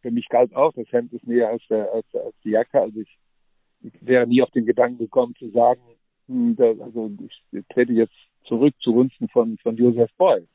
[0.02, 3.00] für mich galt auch, das Hemd ist näher als, der, als, als die Jacke, also
[3.00, 3.18] ich,
[3.80, 5.80] ich wäre nie auf den Gedanken gekommen zu sagen,
[6.26, 8.14] hm, also ich trete jetzt
[8.44, 10.46] zurück zugunsten von, von Joseph Beuys.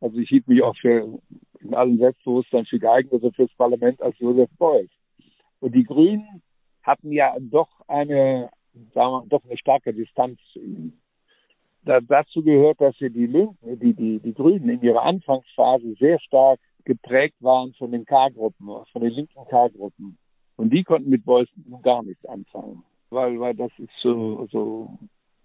[0.00, 1.18] Also ich hielt mich auch für
[1.60, 4.90] in allem Selbstbewusstsein viel geeigneter fürs Parlament als Joseph Beuys.
[5.60, 6.42] Und die Grünen
[6.82, 8.50] hatten ja doch eine,
[8.94, 10.92] sagen wir, doch eine starke Distanz zu ihm.
[11.82, 16.18] Da, dazu gehört, dass sie die Linken, die, die, die Grünen in ihrer Anfangsphase sehr
[16.20, 20.18] stark geprägt waren von den K-Gruppen, von den linken K-Gruppen.
[20.56, 21.48] Und die konnten mit Beuys
[21.82, 22.82] gar nichts anfangen.
[23.10, 24.98] Weil, weil das ist so, so,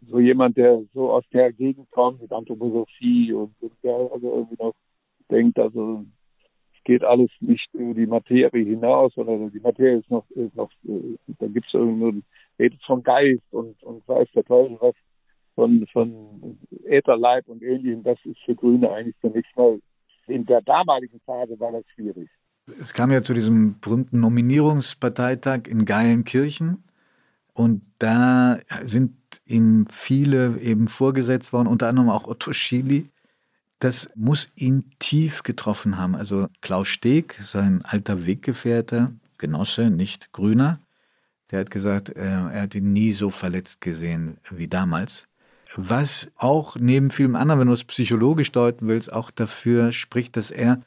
[0.07, 4.61] so jemand, der so aus der Gegend kommt mit Anthroposophie und, und der also irgendwie
[4.61, 4.73] noch
[5.29, 6.05] denkt, also
[6.85, 11.17] geht alles nicht über die Materie hinaus, sondern die Materie ist noch, ist noch äh,
[11.39, 12.23] da gibt es irgendwie
[12.59, 14.95] redet von Geist und, und weiß der Teufel was
[15.55, 18.03] von, von Ätherleib und ähnlichem.
[18.03, 19.79] Das ist für Grüne eigentlich zunächst mal
[20.27, 22.29] in der damaligen Phase war das schwierig.
[22.81, 26.83] Es kam ja zu diesem berühmten Nominierungsparteitag in Geilenkirchen
[27.53, 33.09] und da sind ihm viele eben vorgesetzt worden, unter anderem auch Otto Schily,
[33.79, 36.15] das muss ihn tief getroffen haben.
[36.15, 40.79] Also Klaus Steg, sein alter Weggefährte, Genosse, nicht Grüner,
[41.51, 45.27] der hat gesagt, äh, er hat ihn nie so verletzt gesehen wie damals.
[45.75, 50.51] Was auch neben vielem anderen, wenn du es psychologisch deuten willst, auch dafür spricht, dass
[50.51, 50.81] er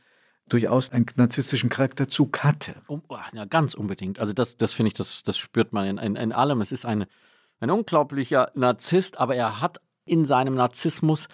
[0.49, 2.75] durchaus einen narzisstischen Charakterzug hatte.
[2.89, 3.01] Oh,
[3.35, 4.19] ja, ganz unbedingt.
[4.19, 6.63] Also das, das finde ich, das, das spürt man in, in, in allem.
[6.63, 7.07] Es ist eine,
[7.61, 11.29] ein unglaublicher Narzisst, aber er hat in seinem Narzissmus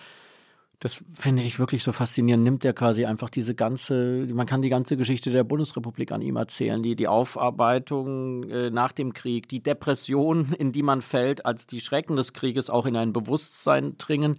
[0.84, 2.44] das finde ich wirklich so faszinierend.
[2.44, 6.36] Nimmt er quasi einfach diese ganze, man kann die ganze Geschichte der Bundesrepublik an ihm
[6.36, 11.66] erzählen, die, die Aufarbeitung äh, nach dem Krieg, die Depression, in die man fällt, als
[11.66, 14.38] die Schrecken des Krieges auch in ein Bewusstsein dringen,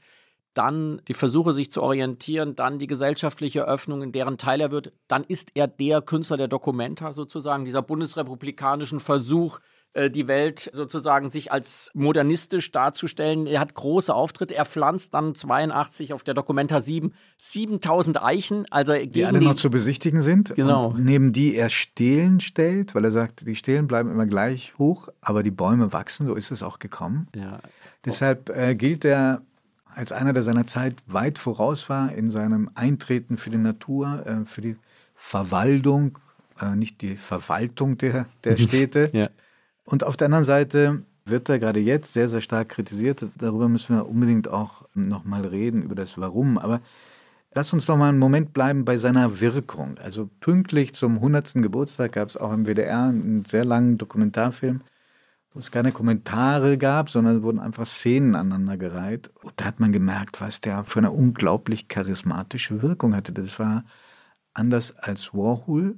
[0.54, 4.94] dann die Versuche, sich zu orientieren, dann die gesellschaftliche Öffnung, in deren Teil er wird,
[5.08, 9.62] dann ist er der Künstler der Dokumenta sozusagen, dieser bundesrepublikanischen Versuch,
[10.10, 13.48] die Welt sozusagen sich als modernistisch darzustellen.
[13.48, 14.54] Er hat große Auftritte.
[14.54, 19.70] Er pflanzt dann 82 auf der Documenta 7 7000 Eichen, also die alle noch zu
[19.70, 20.54] besichtigen sind.
[20.56, 20.94] Genau.
[20.98, 25.44] neben die er Stelen stellt, weil er sagt, die Stelen bleiben immer gleich hoch, aber
[25.44, 26.28] die Bäume wachsen.
[26.28, 27.28] So ist es auch gekommen.
[27.36, 27.60] Ja.
[28.04, 29.42] Deshalb äh, gilt er
[29.94, 34.46] als einer, der seiner Zeit weit voraus war in seinem Eintreten für die Natur, äh,
[34.46, 34.76] für die
[35.16, 36.18] Verwaltung,
[36.62, 39.10] äh, nicht die Verwaltung der, der Städte.
[39.14, 39.30] ja.
[39.86, 43.26] Und auf der anderen Seite wird er gerade jetzt sehr, sehr stark kritisiert.
[43.38, 46.58] Darüber müssen wir unbedingt auch nochmal reden, über das Warum.
[46.58, 46.82] Aber
[47.54, 49.98] lass uns noch mal einen Moment bleiben bei seiner Wirkung.
[50.00, 51.54] Also pünktlich zum 100.
[51.56, 54.82] Geburtstag gab es auch im WDR einen sehr langen Dokumentarfilm,
[55.54, 59.32] wo es keine Kommentare gab, sondern wurden einfach Szenen aneinandergereiht.
[59.44, 63.34] Und da hat man gemerkt, was der für eine unglaublich charismatische Wirkung hatte.
[63.34, 63.86] Das war
[64.54, 65.96] anders als Warhol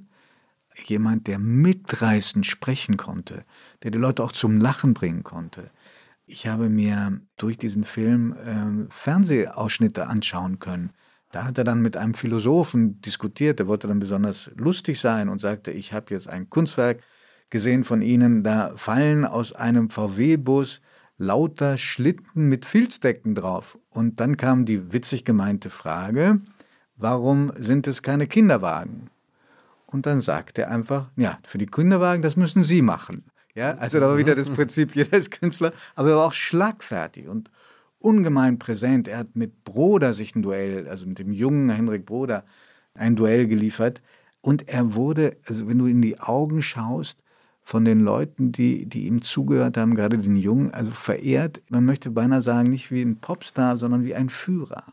[0.84, 3.44] jemand, der mitreißend sprechen konnte,
[3.82, 5.70] der die Leute auch zum Lachen bringen konnte.
[6.26, 10.90] Ich habe mir durch diesen Film äh, Fernsehausschnitte anschauen können.
[11.30, 15.40] Da hat er dann mit einem Philosophen diskutiert, der wollte dann besonders lustig sein und
[15.40, 17.02] sagte, ich habe jetzt ein Kunstwerk
[17.50, 20.80] gesehen von Ihnen, da fallen aus einem VW-Bus
[21.18, 23.78] lauter Schlitten mit Filzdecken drauf.
[23.90, 26.40] Und dann kam die witzig gemeinte Frage,
[26.96, 29.10] warum sind es keine Kinderwagen?
[29.90, 33.24] Und dann sagt er einfach, ja, für die Kinderwagen, das müssen Sie machen.
[33.54, 37.26] Ja, also da war wieder das Prinzip, jeder ist Künstler, aber er war auch schlagfertig
[37.26, 37.50] und
[37.98, 39.08] ungemein präsent.
[39.08, 42.44] Er hat mit Broder sich ein Duell, also mit dem jungen Henrik Broder,
[42.94, 44.02] ein Duell geliefert.
[44.42, 47.24] Und er wurde, also wenn du in die Augen schaust,
[47.62, 52.10] von den Leuten, die, die ihm zugehört haben, gerade den Jungen, also verehrt, man möchte
[52.10, 54.84] beinahe sagen, nicht wie ein Popstar, sondern wie ein Führer.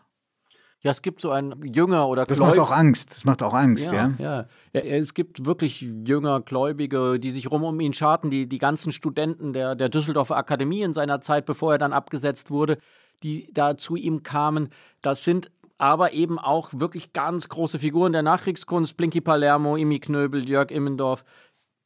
[0.86, 3.10] Ja, es gibt so ein Jünger oder Das macht auch Angst.
[3.10, 4.14] Das macht auch Angst, ja.
[4.20, 4.80] Ja, ja.
[4.82, 9.52] es gibt wirklich Jünger, Gläubige, die sich rum um ihn scharten, die, die ganzen Studenten
[9.52, 12.78] der, der Düsseldorfer Akademie in seiner Zeit, bevor er dann abgesetzt wurde,
[13.24, 14.70] die da zu ihm kamen.
[15.02, 20.48] Das sind aber eben auch wirklich ganz große Figuren der Nachkriegskunst, Blinky Palermo, Imi Knöbel,
[20.48, 21.26] Jörg Immendorf,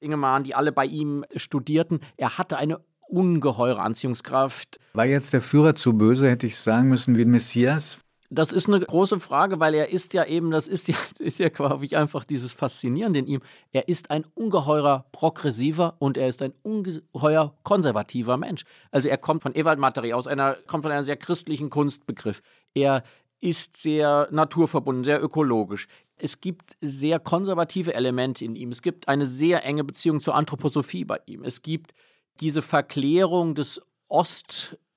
[0.02, 2.02] Ingemann, die alle bei ihm studierten.
[2.18, 4.78] Er hatte eine ungeheure Anziehungskraft.
[4.92, 7.98] War jetzt der Führer zu böse, hätte ich sagen müssen, wie ein Messias?
[8.32, 11.50] Das ist eine große Frage, weil er ist ja eben, das ist ja, ist ja
[11.50, 13.42] quasi einfach dieses Faszinierende in ihm.
[13.72, 18.66] Er ist ein ungeheurer progressiver und er ist ein ungeheuer konservativer Mensch.
[18.92, 22.42] Also er kommt von Ewald Materi aus einer, kommt von einem sehr christlichen Kunstbegriff.
[22.76, 23.04] Er
[23.40, 25.88] ist sehr naturverbunden, sehr ökologisch.
[26.18, 28.72] Es gibt sehr konservative Elemente in ihm.
[28.72, 31.44] Es gibt eine sehr enge Beziehung zur Anthroposophie bei ihm.
[31.44, 31.94] Es gibt
[32.42, 33.82] diese Verklärung des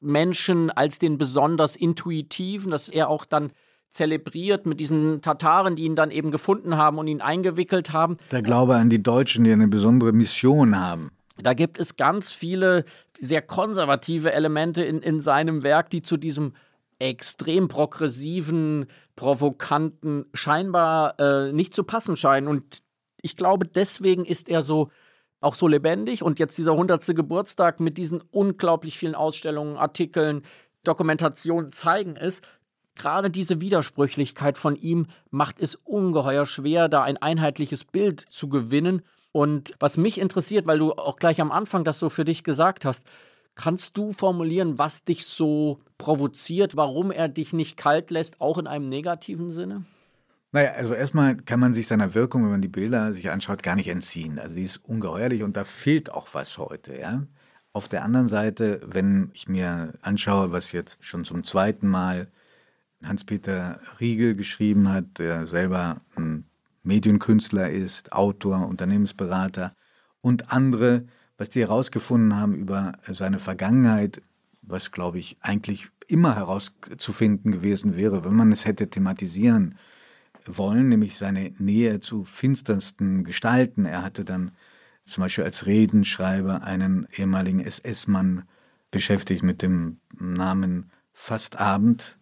[0.03, 3.53] Ostmenschen als den besonders intuitiven, dass er auch dann
[3.89, 8.17] zelebriert mit diesen Tataren, die ihn dann eben gefunden haben und ihn eingewickelt haben.
[8.31, 11.13] Der Glaube an die Deutschen, die eine besondere Mission haben.
[11.39, 12.85] Da gibt es ganz viele
[13.19, 16.55] sehr konservative Elemente in, in seinem Werk, die zu diesem
[16.99, 18.87] extrem progressiven,
[19.17, 22.49] provokanten scheinbar äh, nicht zu passen scheinen.
[22.49, 22.83] Und
[23.21, 24.91] ich glaube, deswegen ist er so
[25.43, 26.23] auch so lebendig.
[26.23, 27.05] Und jetzt dieser 100.
[27.15, 30.43] Geburtstag mit diesen unglaublich vielen Ausstellungen, Artikeln,
[30.85, 32.41] Dokumentationen zeigen es.
[32.95, 39.03] Gerade diese Widersprüchlichkeit von ihm macht es ungeheuer schwer, da ein einheitliches Bild zu gewinnen.
[39.33, 42.85] Und was mich interessiert, weil du auch gleich am Anfang das so für dich gesagt
[42.85, 43.07] hast,
[43.55, 48.67] kannst du formulieren, was dich so provoziert, warum er dich nicht kalt lässt, auch in
[48.67, 49.85] einem negativen Sinne?
[50.55, 53.75] Naja, also erstmal kann man sich seiner Wirkung, wenn man die Bilder sich anschaut, gar
[53.75, 54.39] nicht entziehen.
[54.39, 57.27] Also die ist ungeheuerlich und da fehlt auch was heute, ja.
[57.73, 62.31] Auf der anderen Seite, wenn ich mir anschaue, was jetzt schon zum zweiten Mal
[63.03, 66.45] Hans-Peter Riegel geschrieben hat, der selber ein
[66.83, 69.75] Medienkünstler ist, Autor, Unternehmensberater
[70.21, 71.07] und andere,
[71.39, 74.21] was die herausgefunden haben über seine Vergangenheit,
[74.61, 79.79] was glaube ich eigentlich immer herauszufinden gewesen wäre, wenn man es hätte thematisieren
[80.47, 83.87] wollen, nämlich seine Nähe zu finstersten Gestalten.
[83.87, 84.53] Er hatte dann
[85.05, 88.45] zum Beispiel als Redenschreiber einen ehemaligen SS-Mann
[88.91, 92.17] beschäftigt mit dem Namen Fastabend.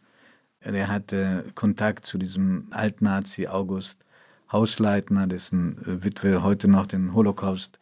[0.60, 4.04] Er hatte Kontakt zu diesem Altnazi August
[4.50, 7.78] Hausleitner, dessen Witwe heute noch den Holocaust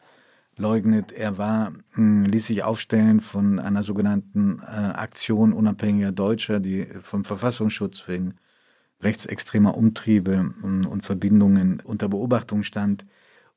[0.55, 1.11] leugnet.
[1.11, 7.25] Er war, hm, ließ sich aufstellen von einer sogenannten äh, Aktion unabhängiger Deutscher, die vom
[7.25, 8.35] Verfassungsschutz wegen
[9.01, 13.05] rechtsextremer Umtriebe und Verbindungen unter Beobachtung stand.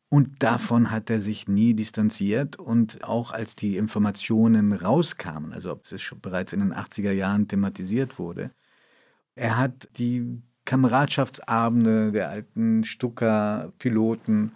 [0.09, 2.59] Und davon hat er sich nie distanziert.
[2.59, 8.19] Und auch als die Informationen rauskamen, also ob es bereits in den 80er Jahren thematisiert
[8.19, 8.51] wurde,
[9.35, 14.53] er hat die Kameradschaftsabende der alten Stucker-Piloten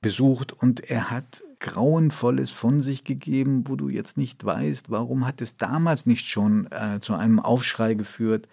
[0.00, 5.40] besucht und er hat Grauenvolles von sich gegeben, wo du jetzt nicht weißt, warum hat
[5.40, 8.46] es damals nicht schon äh, zu einem Aufschrei geführt,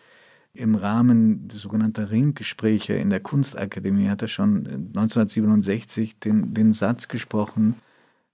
[0.53, 7.75] im Rahmen sogenannter Ringgespräche in der Kunstakademie hat er schon 1967 den, den Satz gesprochen,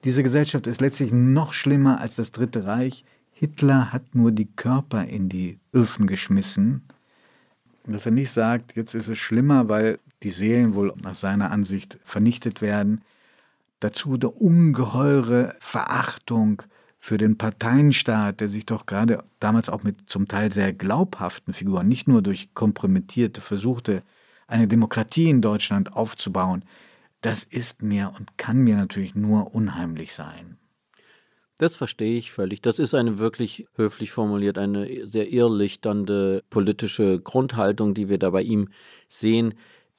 [0.06, 3.04] diese Gesellschaft ist letztlich noch schlimmer als das Dritte Reich.
[3.34, 6.84] Hitler hat nur die Körper in die Öfen geschmissen.
[7.86, 12.00] Dass er nicht sagt, jetzt ist es schlimmer, weil die Seelen wohl nach seiner Ansicht
[12.06, 13.02] vernichtet werden.
[13.82, 16.64] Dazu der ungeheure Verachtung
[17.00, 21.88] für den Parteienstaat, der sich doch gerade damals auch mit zum Teil sehr glaubhaften Figuren,
[21.88, 24.04] nicht nur durch kompromittierte Versuchte,
[24.48, 26.66] eine Demokratie in Deutschland aufzubauen,
[27.22, 30.58] das ist mir und kann mir natürlich nur unheimlich sein.
[31.58, 32.62] Das verstehe ich völlig.
[32.62, 38.42] Das ist eine wirklich höflich formuliert, eine sehr irrlichternde politische Grundhaltung, die wir da bei
[38.42, 38.70] ihm
[39.10, 39.56] sehen.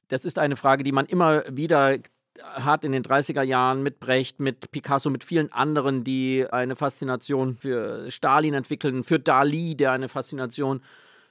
[0.07, 1.99] Das ist eine Frage, die man immer wieder
[2.39, 7.57] hat in den 30er Jahren mit Brecht, mit Picasso, mit vielen anderen, die eine Faszination
[7.57, 10.81] für Stalin entwickeln, für Dali, der eine Faszination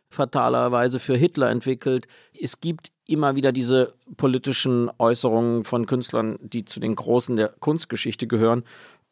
[0.09, 2.07] fatalerweise für Hitler entwickelt.
[2.39, 8.27] Es gibt immer wieder diese politischen Äußerungen von Künstlern, die zu den Großen der Kunstgeschichte
[8.27, 8.65] gehören,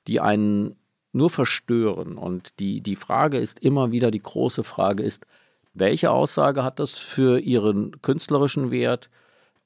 [0.07, 0.77] die einen
[1.13, 2.19] nur verstören.
[2.19, 5.25] Und die, die Frage ist immer wieder, die große Frage ist,
[5.75, 9.09] welche Aussage hat das für ihren künstlerischen Wert?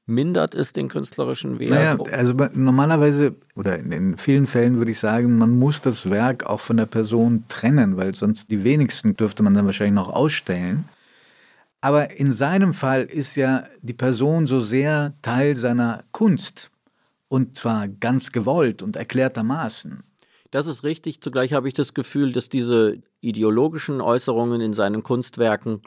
[0.07, 1.71] Mindert es den künstlerischen Wert?
[1.71, 6.61] Naja, also normalerweise oder in vielen Fällen würde ich sagen, man muss das Werk auch
[6.61, 10.85] von der Person trennen, weil sonst die wenigsten dürfte man dann wahrscheinlich noch ausstellen.
[11.81, 16.71] Aber in seinem Fall ist ja die Person so sehr Teil seiner Kunst
[17.29, 20.03] und zwar ganz gewollt und erklärtermaßen.
[20.53, 21.23] Das ist richtig.
[21.23, 25.81] Zugleich habe ich das Gefühl, dass diese ideologischen Äußerungen in seinen Kunstwerken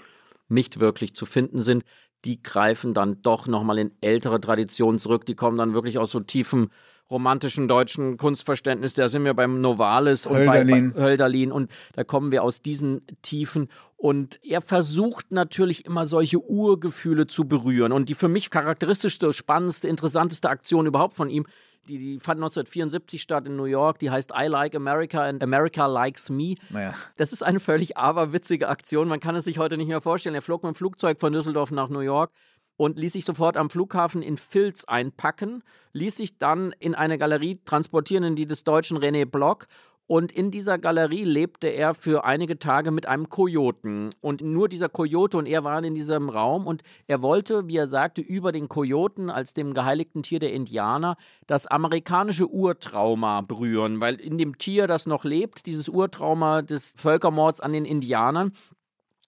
[0.49, 1.84] nicht wirklich zu finden sind
[2.26, 5.26] die greifen dann doch nochmal in ältere Traditionen zurück.
[5.26, 6.72] Die kommen dann wirklich aus so tiefen
[7.10, 8.94] romantischen deutschen Kunstverständnis.
[8.94, 10.92] Da sind wir beim Novalis und Hölderlin.
[10.92, 13.70] bei, bei Hölderlin und da kommen wir aus diesen Tiefen.
[13.95, 17.91] Und er versucht natürlich immer solche Urgefühle zu berühren.
[17.91, 21.45] Und die für mich charakteristischste, spannendste, interessanteste Aktion überhaupt von ihm,
[21.88, 24.00] Die, die fand 1974 statt in New York.
[24.00, 26.56] Die heißt I Like America and America Likes Me.
[26.70, 26.94] Naja.
[27.18, 29.08] Das ist eine völlig aberwitzige Aktion.
[29.08, 30.36] Man kann es sich heute nicht mehr vorstellen.
[30.36, 32.32] Er flog mit dem Flugzeug von Düsseldorf nach New York
[32.78, 35.64] und ließ sich sofort am Flughafen in Filz einpacken,
[35.94, 39.68] ließ sich dann in eine Galerie transportieren, in die des deutschen René Block
[40.08, 44.12] und in dieser Galerie lebte er für einige Tage mit einem Kojoten.
[44.22, 46.68] Und nur dieser Kojote und er waren in diesem Raum.
[46.68, 51.18] Und er wollte, wie er sagte, über den Kojoten als dem geheiligten Tier der Indianer
[51.47, 53.99] das amerikanische Urtrauma berühren.
[53.99, 58.51] Weil in dem Tier, das noch lebt, dieses Urtrauma des Völkermords an den Indianern,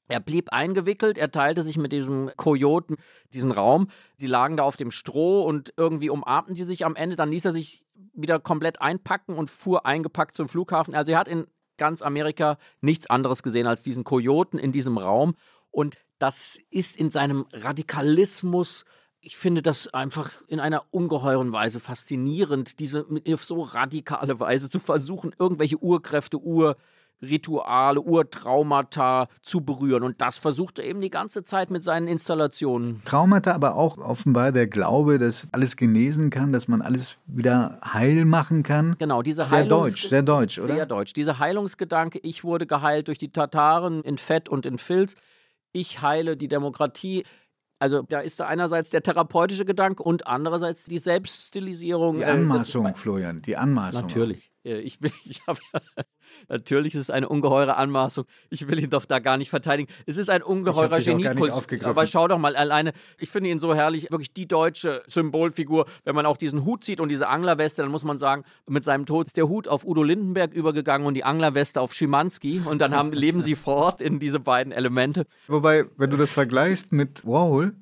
[0.09, 2.97] er blieb eingewickelt, er teilte sich mit diesem Kojoten
[3.33, 3.89] diesen Raum.
[4.15, 7.15] Sie lagen da auf dem Stroh und irgendwie umarmten sie sich am Ende.
[7.15, 7.83] Dann ließ er sich
[8.17, 10.95] wieder komplett einpacken und fuhr eingepackt zum Flughafen.
[10.95, 11.47] Also er hat in
[11.77, 15.35] ganz Amerika nichts anderes gesehen als diesen Kojoten in diesem Raum.
[15.71, 18.83] Und das ist in seinem Radikalismus
[19.27, 24.79] ich finde das einfach in einer ungeheuren Weise faszinierend, diese auf so radikale Weise zu
[24.79, 26.77] versuchen, irgendwelche Urkräfte, Ur,
[27.21, 30.03] Rituale, Urtraumata zu berühren.
[30.03, 33.01] Und das versucht er eben die ganze Zeit mit seinen Installationen.
[33.05, 38.25] Traumata, aber auch offenbar der Glaube, dass alles genesen kann, dass man alles wieder heil
[38.25, 38.95] machen kann.
[38.99, 40.75] Genau, diese Sehr Heilungs deutsch, sehr deutsch, oder?
[40.75, 41.13] Sehr deutsch.
[41.13, 45.15] Dieser Heilungsgedanke, ich wurde geheilt durch die Tataren in Fett und in Filz.
[45.71, 47.23] Ich heile die Demokratie.
[47.79, 52.17] Also da ist da einerseits der therapeutische Gedanke und andererseits die Selbststilisierung.
[52.17, 54.01] Die äh, Anmaßung, Florian, die Anmaßung.
[54.01, 54.51] Natürlich.
[54.63, 55.79] Äh, Ich ich habe ja,
[56.47, 58.25] natürlich ist es eine ungeheure Anmaßung.
[58.49, 59.91] Ich will ihn doch da gar nicht verteidigen.
[60.05, 61.83] Es ist ein ungeheurer Geniepuls.
[61.83, 62.93] Aber schau doch mal alleine.
[63.19, 65.85] Ich finde ihn so herrlich, wirklich die deutsche Symbolfigur.
[66.03, 69.05] Wenn man auch diesen Hut sieht und diese Anglerweste, dann muss man sagen, mit seinem
[69.05, 72.61] Tod ist der Hut auf Udo Lindenberg übergegangen und die Anglerweste auf Schimanski.
[72.65, 75.25] Und dann haben, leben sie fort in diese beiden Elemente.
[75.47, 77.73] Wobei, wenn du das vergleichst mit Warhol,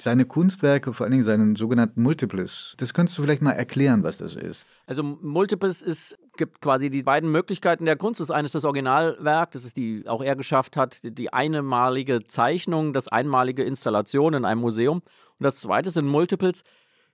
[0.00, 4.18] seine Kunstwerke, vor allen Dingen seinen sogenannten Multiples, das könntest du vielleicht mal erklären, was
[4.18, 4.66] das ist.
[4.86, 8.20] Also Multiples ist, gibt quasi die beiden Möglichkeiten der Kunst.
[8.20, 12.24] Das eine ist das Originalwerk, das ist die auch er geschafft hat, die, die einmalige
[12.24, 14.98] Zeichnung, das einmalige Installation in einem Museum.
[14.98, 16.64] Und das zweite sind Multiples.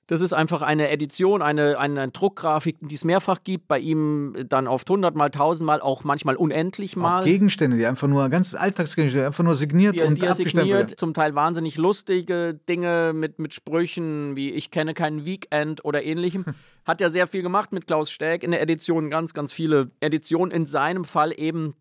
[0.09, 4.67] Das ist einfach eine Edition, eine, eine Druckgrafik, die es mehrfach gibt, bei ihm dann
[4.67, 7.25] oft hundertmal, tausendmal, auch manchmal unendlich Auch mal.
[7.25, 10.99] Gegenstände, die einfach nur, ganz Alltagsgegenstände, einfach nur signiert die, und die er signiert, werden.
[10.99, 16.45] zum Teil wahnsinnig lustige Dinge mit, mit Sprüchen wie Ich kenne keinen Weekend oder ähnlichem.
[16.85, 20.51] Hat ja sehr viel gemacht mit Klaus Steg in der Edition, ganz, ganz viele Editionen.
[20.51, 21.75] In seinem Fall eben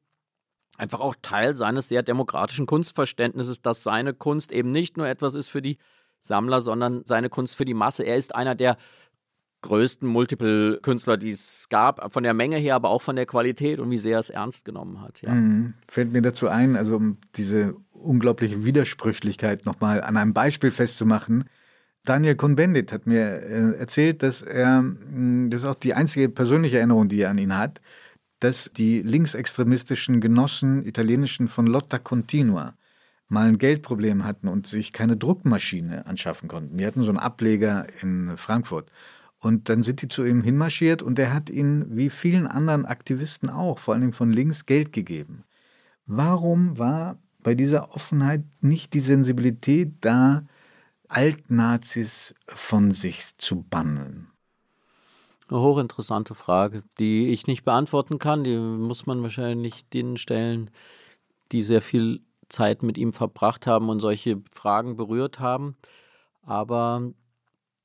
[0.77, 5.47] einfach auch Teil seines sehr demokratischen Kunstverständnisses, dass seine Kunst eben nicht nur etwas ist
[5.47, 5.77] für die
[6.21, 8.03] Sammler, sondern seine Kunst für die Masse.
[8.03, 8.77] Er ist einer der
[9.61, 13.91] größten Multiple-Künstler, die es gab, von der Menge her, aber auch von der Qualität und
[13.91, 15.21] wie sehr er es ernst genommen hat.
[15.21, 15.33] Ja.
[15.33, 15.73] Mhm.
[15.87, 21.45] Fällt mir dazu ein, also um diese unglaubliche Widersprüchlichkeit nochmal an einem Beispiel festzumachen.
[22.03, 26.77] Daniel Cohn-Bendit hat mir äh, erzählt, dass er, mh, das ist auch die einzige persönliche
[26.77, 27.79] Erinnerung, die er an ihn hat,
[28.39, 32.73] dass die linksextremistischen Genossen italienischen von Lotta Continua
[33.31, 36.77] mal ein Geldproblem hatten und sich keine Druckmaschine anschaffen konnten.
[36.77, 38.91] Die hatten so einen Ableger in Frankfurt.
[39.39, 43.49] Und dann sind die zu ihm hinmarschiert und er hat ihnen, wie vielen anderen Aktivisten
[43.49, 45.45] auch, vor Dingen von links, Geld gegeben.
[46.05, 50.45] Warum war bei dieser Offenheit nicht die Sensibilität da,
[51.07, 54.27] Altnazis von sich zu bannen?
[55.49, 58.43] Eine hochinteressante Frage, die ich nicht beantworten kann.
[58.43, 60.69] Die muss man wahrscheinlich denen stellen,
[61.51, 62.21] die sehr viel
[62.51, 65.75] Zeit mit ihm verbracht haben und solche Fragen berührt haben.
[66.43, 67.11] Aber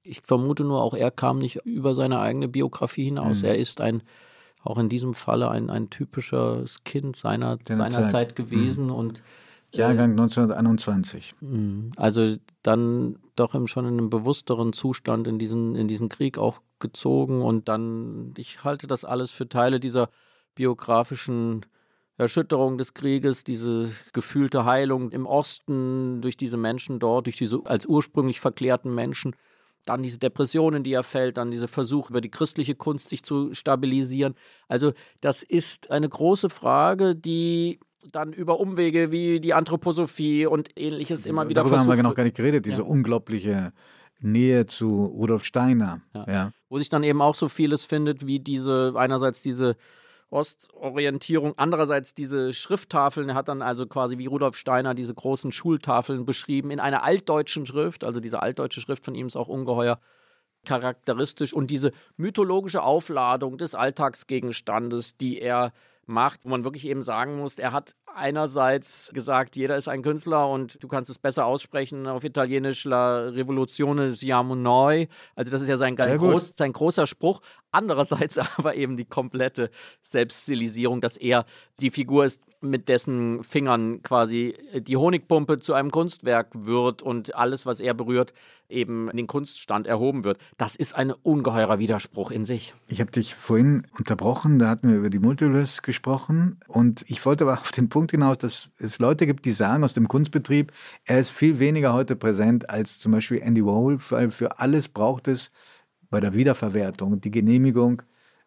[0.03, 3.41] ich vermute nur, auch er kam nicht über seine eigene Biografie hinaus.
[3.41, 3.47] Mhm.
[3.47, 4.03] Er ist ein,
[4.63, 8.11] auch in diesem Falle, ein, ein typisches Kind seiner, Seiner seiner Zeit.
[8.11, 9.23] Zeit, gewesen und
[9.73, 11.35] Jahrgang 1921.
[11.41, 11.91] Mhm.
[11.97, 16.61] Also dann doch eben schon in einem bewussteren Zustand in diesen, in diesen Krieg auch
[16.79, 20.09] gezogen und dann, ich halte das alles für Teile dieser
[20.55, 21.67] biografischen
[22.19, 27.87] Erschütterung des Krieges, diese gefühlte Heilung im Osten durch diese Menschen dort, durch diese als
[27.87, 29.35] ursprünglich verklärten Menschen,
[29.85, 33.23] dann diese Depression, in die er fällt, dann diese Versuch über die christliche Kunst sich
[33.23, 34.35] zu stabilisieren.
[34.67, 37.79] Also das ist eine große Frage, die
[38.11, 42.15] dann über Umwege wie die Anthroposophie und ähnliches immer wieder Darüber haben wir versucht noch
[42.15, 42.85] gar nicht geredet, diese Ja.
[42.85, 43.73] unglaubliche
[44.21, 46.01] Nähe zu Rudolf Steiner.
[46.15, 46.27] Ja.
[46.29, 46.53] Ja.
[46.69, 49.77] wo sich dann eben auch so vieles findet, wie diese, einerseits diese
[50.31, 53.29] Ostorientierung, andererseits diese Schrifttafeln.
[53.29, 57.67] Er hat dann also quasi wie Rudolf Steiner diese großen Schultafeln beschrieben in einer altdeutschen
[57.67, 58.05] Schrift.
[58.05, 60.01] Also diese altdeutsche Schrift von ihm ist auch ungeheuer
[60.65, 61.53] charakteristisch.
[61.53, 65.73] Und diese mythologische Aufladung des Alltagsgegenstandes, die er
[66.07, 70.49] macht, wo man wirklich eben sagen muss, er hat einerseits gesagt, jeder ist ein Künstler
[70.49, 75.09] und du kannst es besser aussprechen auf Italienisch La Rivoluzione siamo noi.
[75.35, 77.41] Also das ist ja sein, groß, sein großer Spruch.
[77.71, 79.71] Andererseits aber eben die komplette
[80.03, 81.45] Selbststilisierung, dass er
[81.79, 82.41] die Figur ist,
[82.71, 88.33] mit dessen Fingern quasi die Honigpumpe zu einem Kunstwerk wird und alles, was er berührt,
[88.69, 90.39] eben in den Kunststand erhoben wird.
[90.57, 92.75] Das ist ein ungeheurer Widerspruch in sich.
[92.89, 97.45] Ich habe dich vorhin unterbrochen, da hatten wir über die Multiverse gesprochen und ich wollte
[97.45, 100.73] aber auf den Punkt hinaus, dass es Leute gibt, die sagen aus dem Kunstbetrieb,
[101.05, 105.29] er ist viel weniger heute präsent als zum Beispiel Andy Warhol, weil für alles braucht
[105.29, 105.51] es
[106.11, 108.03] bei der Wiederverwertung die Genehmigung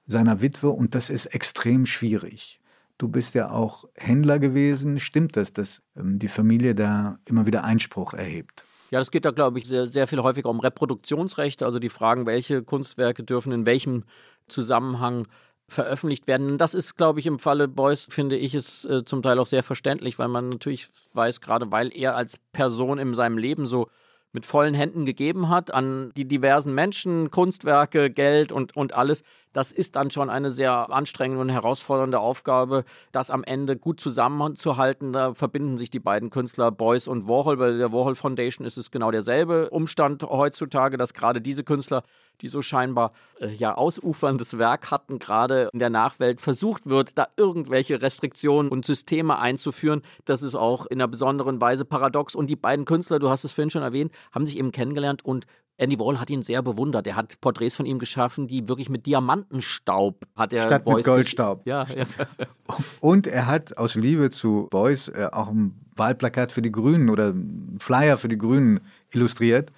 [0.07, 2.59] seiner Witwe und das ist extrem schwierig.
[2.99, 4.99] Du bist ja auch Händler gewesen.
[4.99, 8.65] Stimmt das, dass ähm, die Familie da immer wieder Einspruch erhebt?
[8.91, 12.25] Ja, das geht da, glaube ich, sehr, sehr viel häufiger um Reproduktionsrechte, also die Fragen,
[12.25, 14.03] welche Kunstwerke dürfen in welchem
[14.47, 15.27] Zusammenhang
[15.69, 16.57] veröffentlicht werden.
[16.57, 19.63] Das ist, glaube ich, im Falle Beuys, finde ich, es äh, zum Teil auch sehr
[19.63, 23.87] verständlich, weil man natürlich weiß, gerade weil er als Person in seinem Leben so
[24.31, 29.23] mit vollen Händen gegeben hat an die diversen Menschen, Kunstwerke, Geld und, und alles.
[29.53, 35.11] Das ist dann schon eine sehr anstrengende und herausfordernde Aufgabe, das am Ende gut zusammenzuhalten.
[35.11, 37.57] Da verbinden sich die beiden Künstler Beuys und Warhol.
[37.57, 42.03] Bei der Warhol Foundation ist es genau derselbe Umstand heutzutage, dass gerade diese Künstler
[42.41, 47.27] die so scheinbar äh, ja ausuferndes Werk hatten, gerade in der Nachwelt versucht wird, da
[47.37, 50.01] irgendwelche Restriktionen und Systeme einzuführen.
[50.25, 52.35] Das ist auch in einer besonderen Weise paradox.
[52.35, 55.45] Und die beiden Künstler, du hast es vorhin schon erwähnt, haben sich eben kennengelernt und
[55.79, 57.07] Andy Wall hat ihn sehr bewundert.
[57.07, 61.05] Er hat Porträts von ihm geschaffen, die wirklich mit Diamantenstaub hat er Statt Beuys mit
[61.05, 61.65] Goldstaub.
[61.65, 62.05] Ja, ja.
[62.99, 67.33] Und er hat aus Liebe zu Beuys äh, auch ein Wahlplakat für die Grünen oder
[67.77, 68.81] Flyer für die Grünen
[69.11, 69.71] illustriert.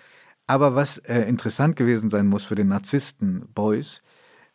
[0.51, 4.01] Aber was äh, interessant gewesen sein muss für den Narzissten Beuys,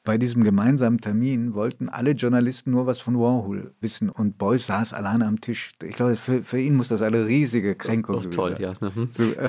[0.05, 4.93] bei diesem gemeinsamen Termin wollten alle Journalisten nur was von Warhol wissen und Beuys saß
[4.93, 5.73] alleine am Tisch.
[5.83, 8.31] Ich glaube, für, für ihn muss das eine riesige Kränkung sein.
[8.31, 8.75] Toll, ja.
[8.79, 9.09] Mhm.
[9.11, 9.49] So, äh,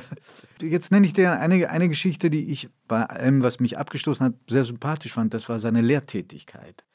[0.62, 4.36] jetzt nenne ich dir eine, eine Geschichte, die ich bei allem, was mich abgestoßen hat,
[4.50, 5.34] sehr sympathisch fand.
[5.34, 6.86] Das war seine Lehrtätigkeit,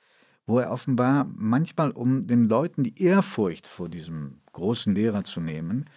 [0.46, 5.90] wo er offenbar manchmal, um den Leuten die Ehrfurcht vor diesem großen Lehrer zu nehmen,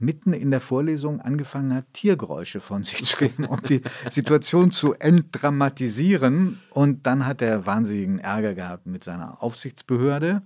[0.00, 4.94] mitten in der Vorlesung angefangen hat, Tiergeräusche von sich zu geben, um die Situation zu
[4.94, 6.60] entdramatisieren.
[6.70, 10.42] Und dann hat er wahnsinnigen Ärger gehabt mit seiner Aufsichtsbehörde.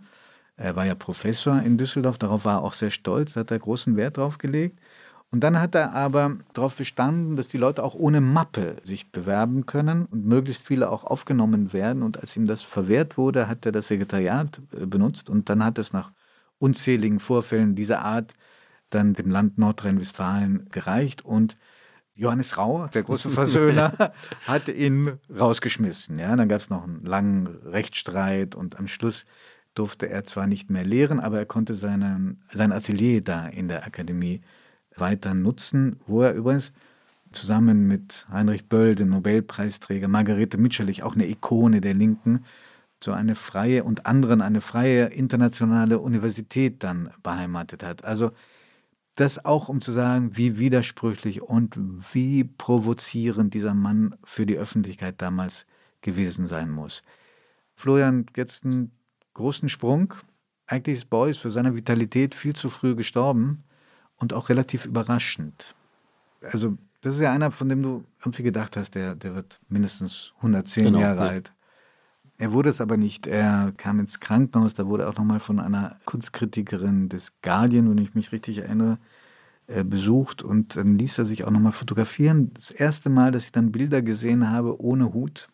[0.57, 3.97] Er war ja Professor in Düsseldorf, darauf war er auch sehr stolz, hat er großen
[3.97, 4.79] Wert drauf gelegt.
[5.31, 9.67] Und dann hat er aber darauf bestanden, dass die Leute auch ohne Mappe sich bewerben
[9.67, 12.05] können und möglichst viele auch aufgenommen werden.
[12.05, 15.79] Und als ihm das verwehrt wurde, hat er das Sekretariat äh, benutzt und dann hat
[15.79, 16.13] es nach
[16.61, 18.35] unzähligen Vorfällen dieser Art
[18.95, 21.57] dann dem Land Nordrhein-Westfalen gereicht und
[22.15, 24.13] Johannes Rau, der große Versöhner,
[24.47, 26.19] hat ihn rausgeschmissen.
[26.19, 29.27] Ja, dann gab es noch einen langen Rechtsstreit und am Schluss
[29.75, 33.85] durfte er zwar nicht mehr lehren, aber er konnte seinen, sein Atelier da in der
[33.85, 34.43] Akademie
[34.97, 36.73] weiter nutzen, wo er übrigens
[37.33, 42.45] zusammen mit Heinrich Böll, dem Nobelpreisträger, Margarete Mitscherlich, auch eine Ikone der Linken,
[43.03, 48.05] so eine freie und anderen eine freie internationale Universität dann beheimatet hat.
[48.05, 48.31] Also
[49.15, 51.77] das auch, um zu sagen, wie widersprüchlich und
[52.13, 55.67] wie provozierend dieser Mann für die Öffentlichkeit damals
[56.01, 57.03] gewesen sein muss.
[57.77, 58.93] Florian, jetzt einen
[59.35, 60.15] großen Sprung.
[60.67, 63.65] Eigentlich ist Beuys für seine Vitalität viel zu früh gestorben
[64.17, 65.75] und auch relativ überraschend.
[66.41, 70.33] Also, das ist ja einer, von dem du irgendwie gedacht hast, der, der wird mindestens
[70.37, 71.31] 110 genau, Jahre ja.
[71.31, 71.53] alt.
[72.37, 73.27] Er wurde es aber nicht.
[73.27, 74.75] Er kam ins Krankenhaus.
[74.75, 78.99] Da wurde auch nochmal von einer Kunstkritikerin des Guardian, wenn ich mich richtig erinnere,
[79.67, 80.43] äh, besucht.
[80.43, 82.53] Und dann ließ er sich auch nochmal fotografieren.
[82.55, 85.49] Das erste Mal, dass ich dann Bilder gesehen habe ohne Hut.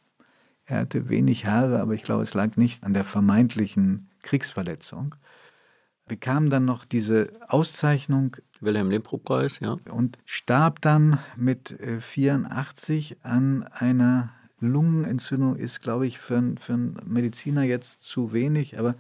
[0.65, 5.17] Er hatte wenig Haare, aber ich glaube, es lag nicht an der vermeintlichen Kriegsverletzung.
[6.07, 8.37] Bekam dann noch diese Auszeichnung.
[8.61, 9.77] Wilhelm Lemprop-Preis, ja.
[9.91, 14.31] Und starb dann mit 84 äh, an einer
[14.61, 18.95] Lungenentzündung ist, glaube ich, für, für einen Mediziner jetzt zu wenig, aber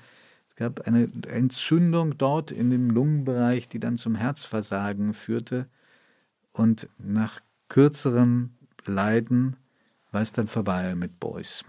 [0.49, 5.67] es gab eine Entzündung dort in dem Lungenbereich, die dann zum Herzversagen führte.
[6.53, 8.51] Und nach kürzerem
[8.85, 9.57] Leiden
[10.11, 11.65] war es dann vorbei mit Beuys.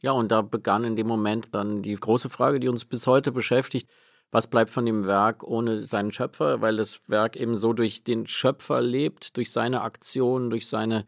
[0.00, 3.32] Ja, und da begann in dem Moment dann die große Frage, die uns bis heute
[3.32, 3.88] beschäftigt.
[4.30, 6.60] Was bleibt von dem Werk ohne seinen Schöpfer?
[6.60, 11.06] Weil das Werk eben so durch den Schöpfer lebt, durch seine Aktionen, durch seine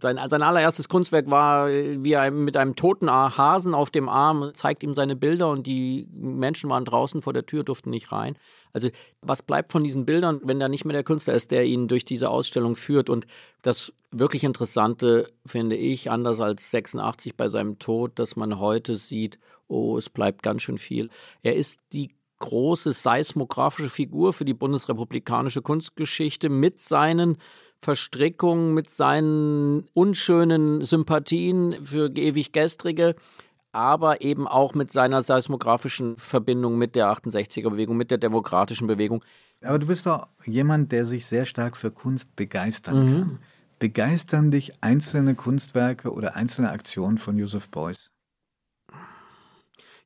[0.00, 4.82] sein, sein allererstes Kunstwerk war, wie er mit einem toten Hasen auf dem Arm zeigt
[4.82, 8.36] ihm seine Bilder und die Menschen waren draußen vor der Tür, durften nicht rein.
[8.72, 8.88] Also
[9.20, 12.04] was bleibt von diesen Bildern, wenn da nicht mehr der Künstler ist, der ihn durch
[12.04, 13.10] diese Ausstellung führt?
[13.10, 13.26] Und
[13.62, 19.38] das wirklich Interessante finde ich, anders als 86 bei seinem Tod, dass man heute sieht,
[19.68, 21.10] oh, es bleibt ganz schön viel.
[21.42, 27.36] Er ist die große seismografische Figur für die bundesrepublikanische Kunstgeschichte mit seinen
[27.82, 33.14] Verstrickungen, mit seinen unschönen Sympathien für ewig Gestrige,
[33.72, 39.24] aber eben auch mit seiner seismografischen Verbindung mit der 68er-Bewegung, mit der demokratischen Bewegung.
[39.62, 43.18] Aber du bist doch jemand, der sich sehr stark für Kunst begeistern mhm.
[43.18, 43.38] kann.
[43.78, 48.10] Begeistern dich einzelne Kunstwerke oder einzelne Aktionen von Joseph Beuys?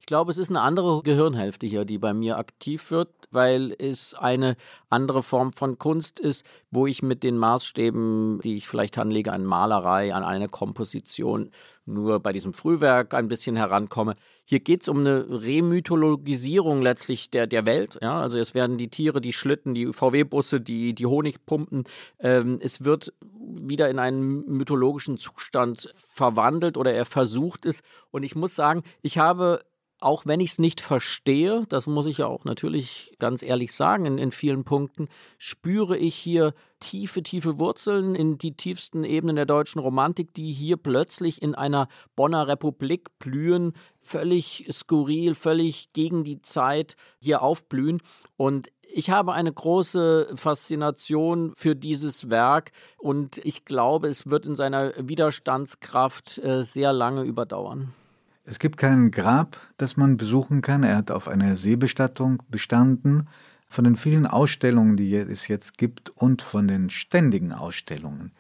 [0.05, 4.13] Ich glaube, es ist eine andere Gehirnhälfte hier, die bei mir aktiv wird, weil es
[4.13, 4.57] eine
[4.91, 9.47] andere Form von Kunst ist, wo ich mit den Maßstäben, die ich vielleicht anlege an
[9.47, 11.51] Malerei, an eine Komposition,
[11.87, 14.15] nur bei diesem Frühwerk ein bisschen herankomme.
[14.45, 17.99] Hier geht es um eine Remythologisierung letztlich der, der Welt.
[18.03, 18.21] Ja?
[18.21, 21.85] Also es werden die Tiere, die Schlitten, die VW-Busse, die, die Honigpumpen,
[22.19, 27.81] ähm, es wird wieder in einen mythologischen Zustand verwandelt oder er versucht es.
[28.11, 29.61] Und ich muss sagen, ich habe
[30.01, 34.05] auch wenn ich es nicht verstehe, das muss ich ja auch natürlich ganz ehrlich sagen,
[34.05, 39.47] in, in vielen Punkten, spüre ich hier tiefe, tiefe Wurzeln in die tiefsten Ebenen der
[39.47, 46.43] deutschen Romantik, die hier plötzlich in einer Bonner Republik blühen, völlig skurril, völlig gegen die
[46.43, 48.03] Zeit hier aufblühen.
[48.37, 54.55] Und ich habe eine große Faszination für dieses Werk und ich glaube, es wird in
[54.55, 57.95] seiner Widerstandskraft äh, sehr lange überdauern.
[58.45, 60.83] Es gibt kein Grab, das man besuchen kann.
[60.83, 63.27] Er hat auf einer Seebestattung bestanden.
[63.69, 68.33] Von den vielen Ausstellungen, die es jetzt gibt und von den ständigen Ausstellungen,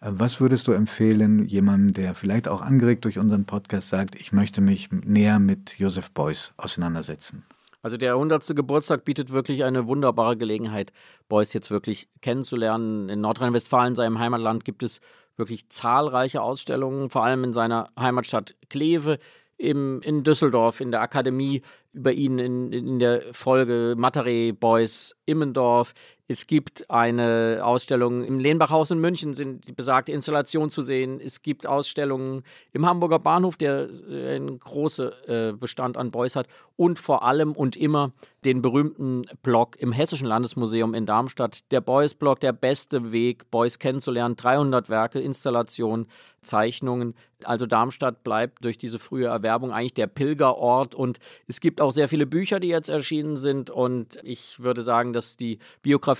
[0.00, 4.32] äh, was würdest du empfehlen, jemandem, der vielleicht auch angeregt durch unseren Podcast sagt, ich
[4.32, 7.44] möchte mich näher mit Joseph Beuys auseinandersetzen?
[7.82, 8.54] Also der 100.
[8.54, 10.92] Geburtstag bietet wirklich eine wunderbare Gelegenheit,
[11.28, 13.08] Beuys jetzt wirklich kennenzulernen.
[13.08, 15.00] In Nordrhein-Westfalen, seinem Heimatland, gibt es
[15.36, 19.18] wirklich zahlreiche Ausstellungen, vor allem in seiner Heimatstadt Kleve
[19.58, 25.94] im, in Düsseldorf in der Akademie über ihn in, in der Folge Matare Boys Immendorf.
[26.32, 31.20] Es gibt eine Ausstellung im Lehnbachhaus in München, sind die besagte Installation zu sehen.
[31.22, 36.46] Es gibt Ausstellungen im Hamburger Bahnhof, der äh, einen großen äh, Bestand an Beuys hat.
[36.76, 38.12] Und vor allem und immer
[38.46, 41.70] den berühmten Blog im Hessischen Landesmuseum in Darmstadt.
[41.70, 44.34] Der Beuys-Blog, der beste Weg, Beuys kennenzulernen.
[44.36, 46.06] 300 Werke, Installationen,
[46.42, 47.14] Zeichnungen.
[47.44, 50.94] Also Darmstadt bleibt durch diese frühe Erwerbung eigentlich der Pilgerort.
[50.94, 53.70] Und es gibt auch sehr viele Bücher, die jetzt erschienen sind.
[53.70, 55.58] Und ich würde sagen, dass die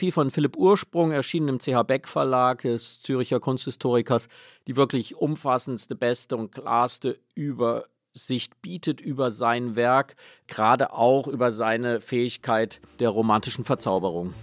[0.03, 4.26] Biografie von Philipp Ursprung, erschienen im CH Beck Verlag des Züricher Kunsthistorikers,
[4.66, 10.16] die wirklich umfassendste, beste und klarste Übersicht bietet über sein Werk,
[10.48, 14.34] gerade auch über seine Fähigkeit der romantischen Verzauberung.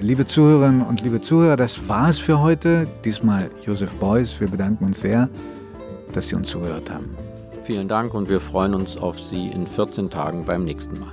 [0.00, 2.86] Liebe Zuhörerinnen und liebe Zuhörer, das war es für heute.
[3.04, 4.40] Diesmal Josef Beuys.
[4.40, 5.28] Wir bedanken uns sehr,
[6.14, 7.14] dass Sie uns zugehört haben.
[7.64, 11.12] Vielen Dank und wir freuen uns auf Sie in 14 Tagen beim nächsten Mal.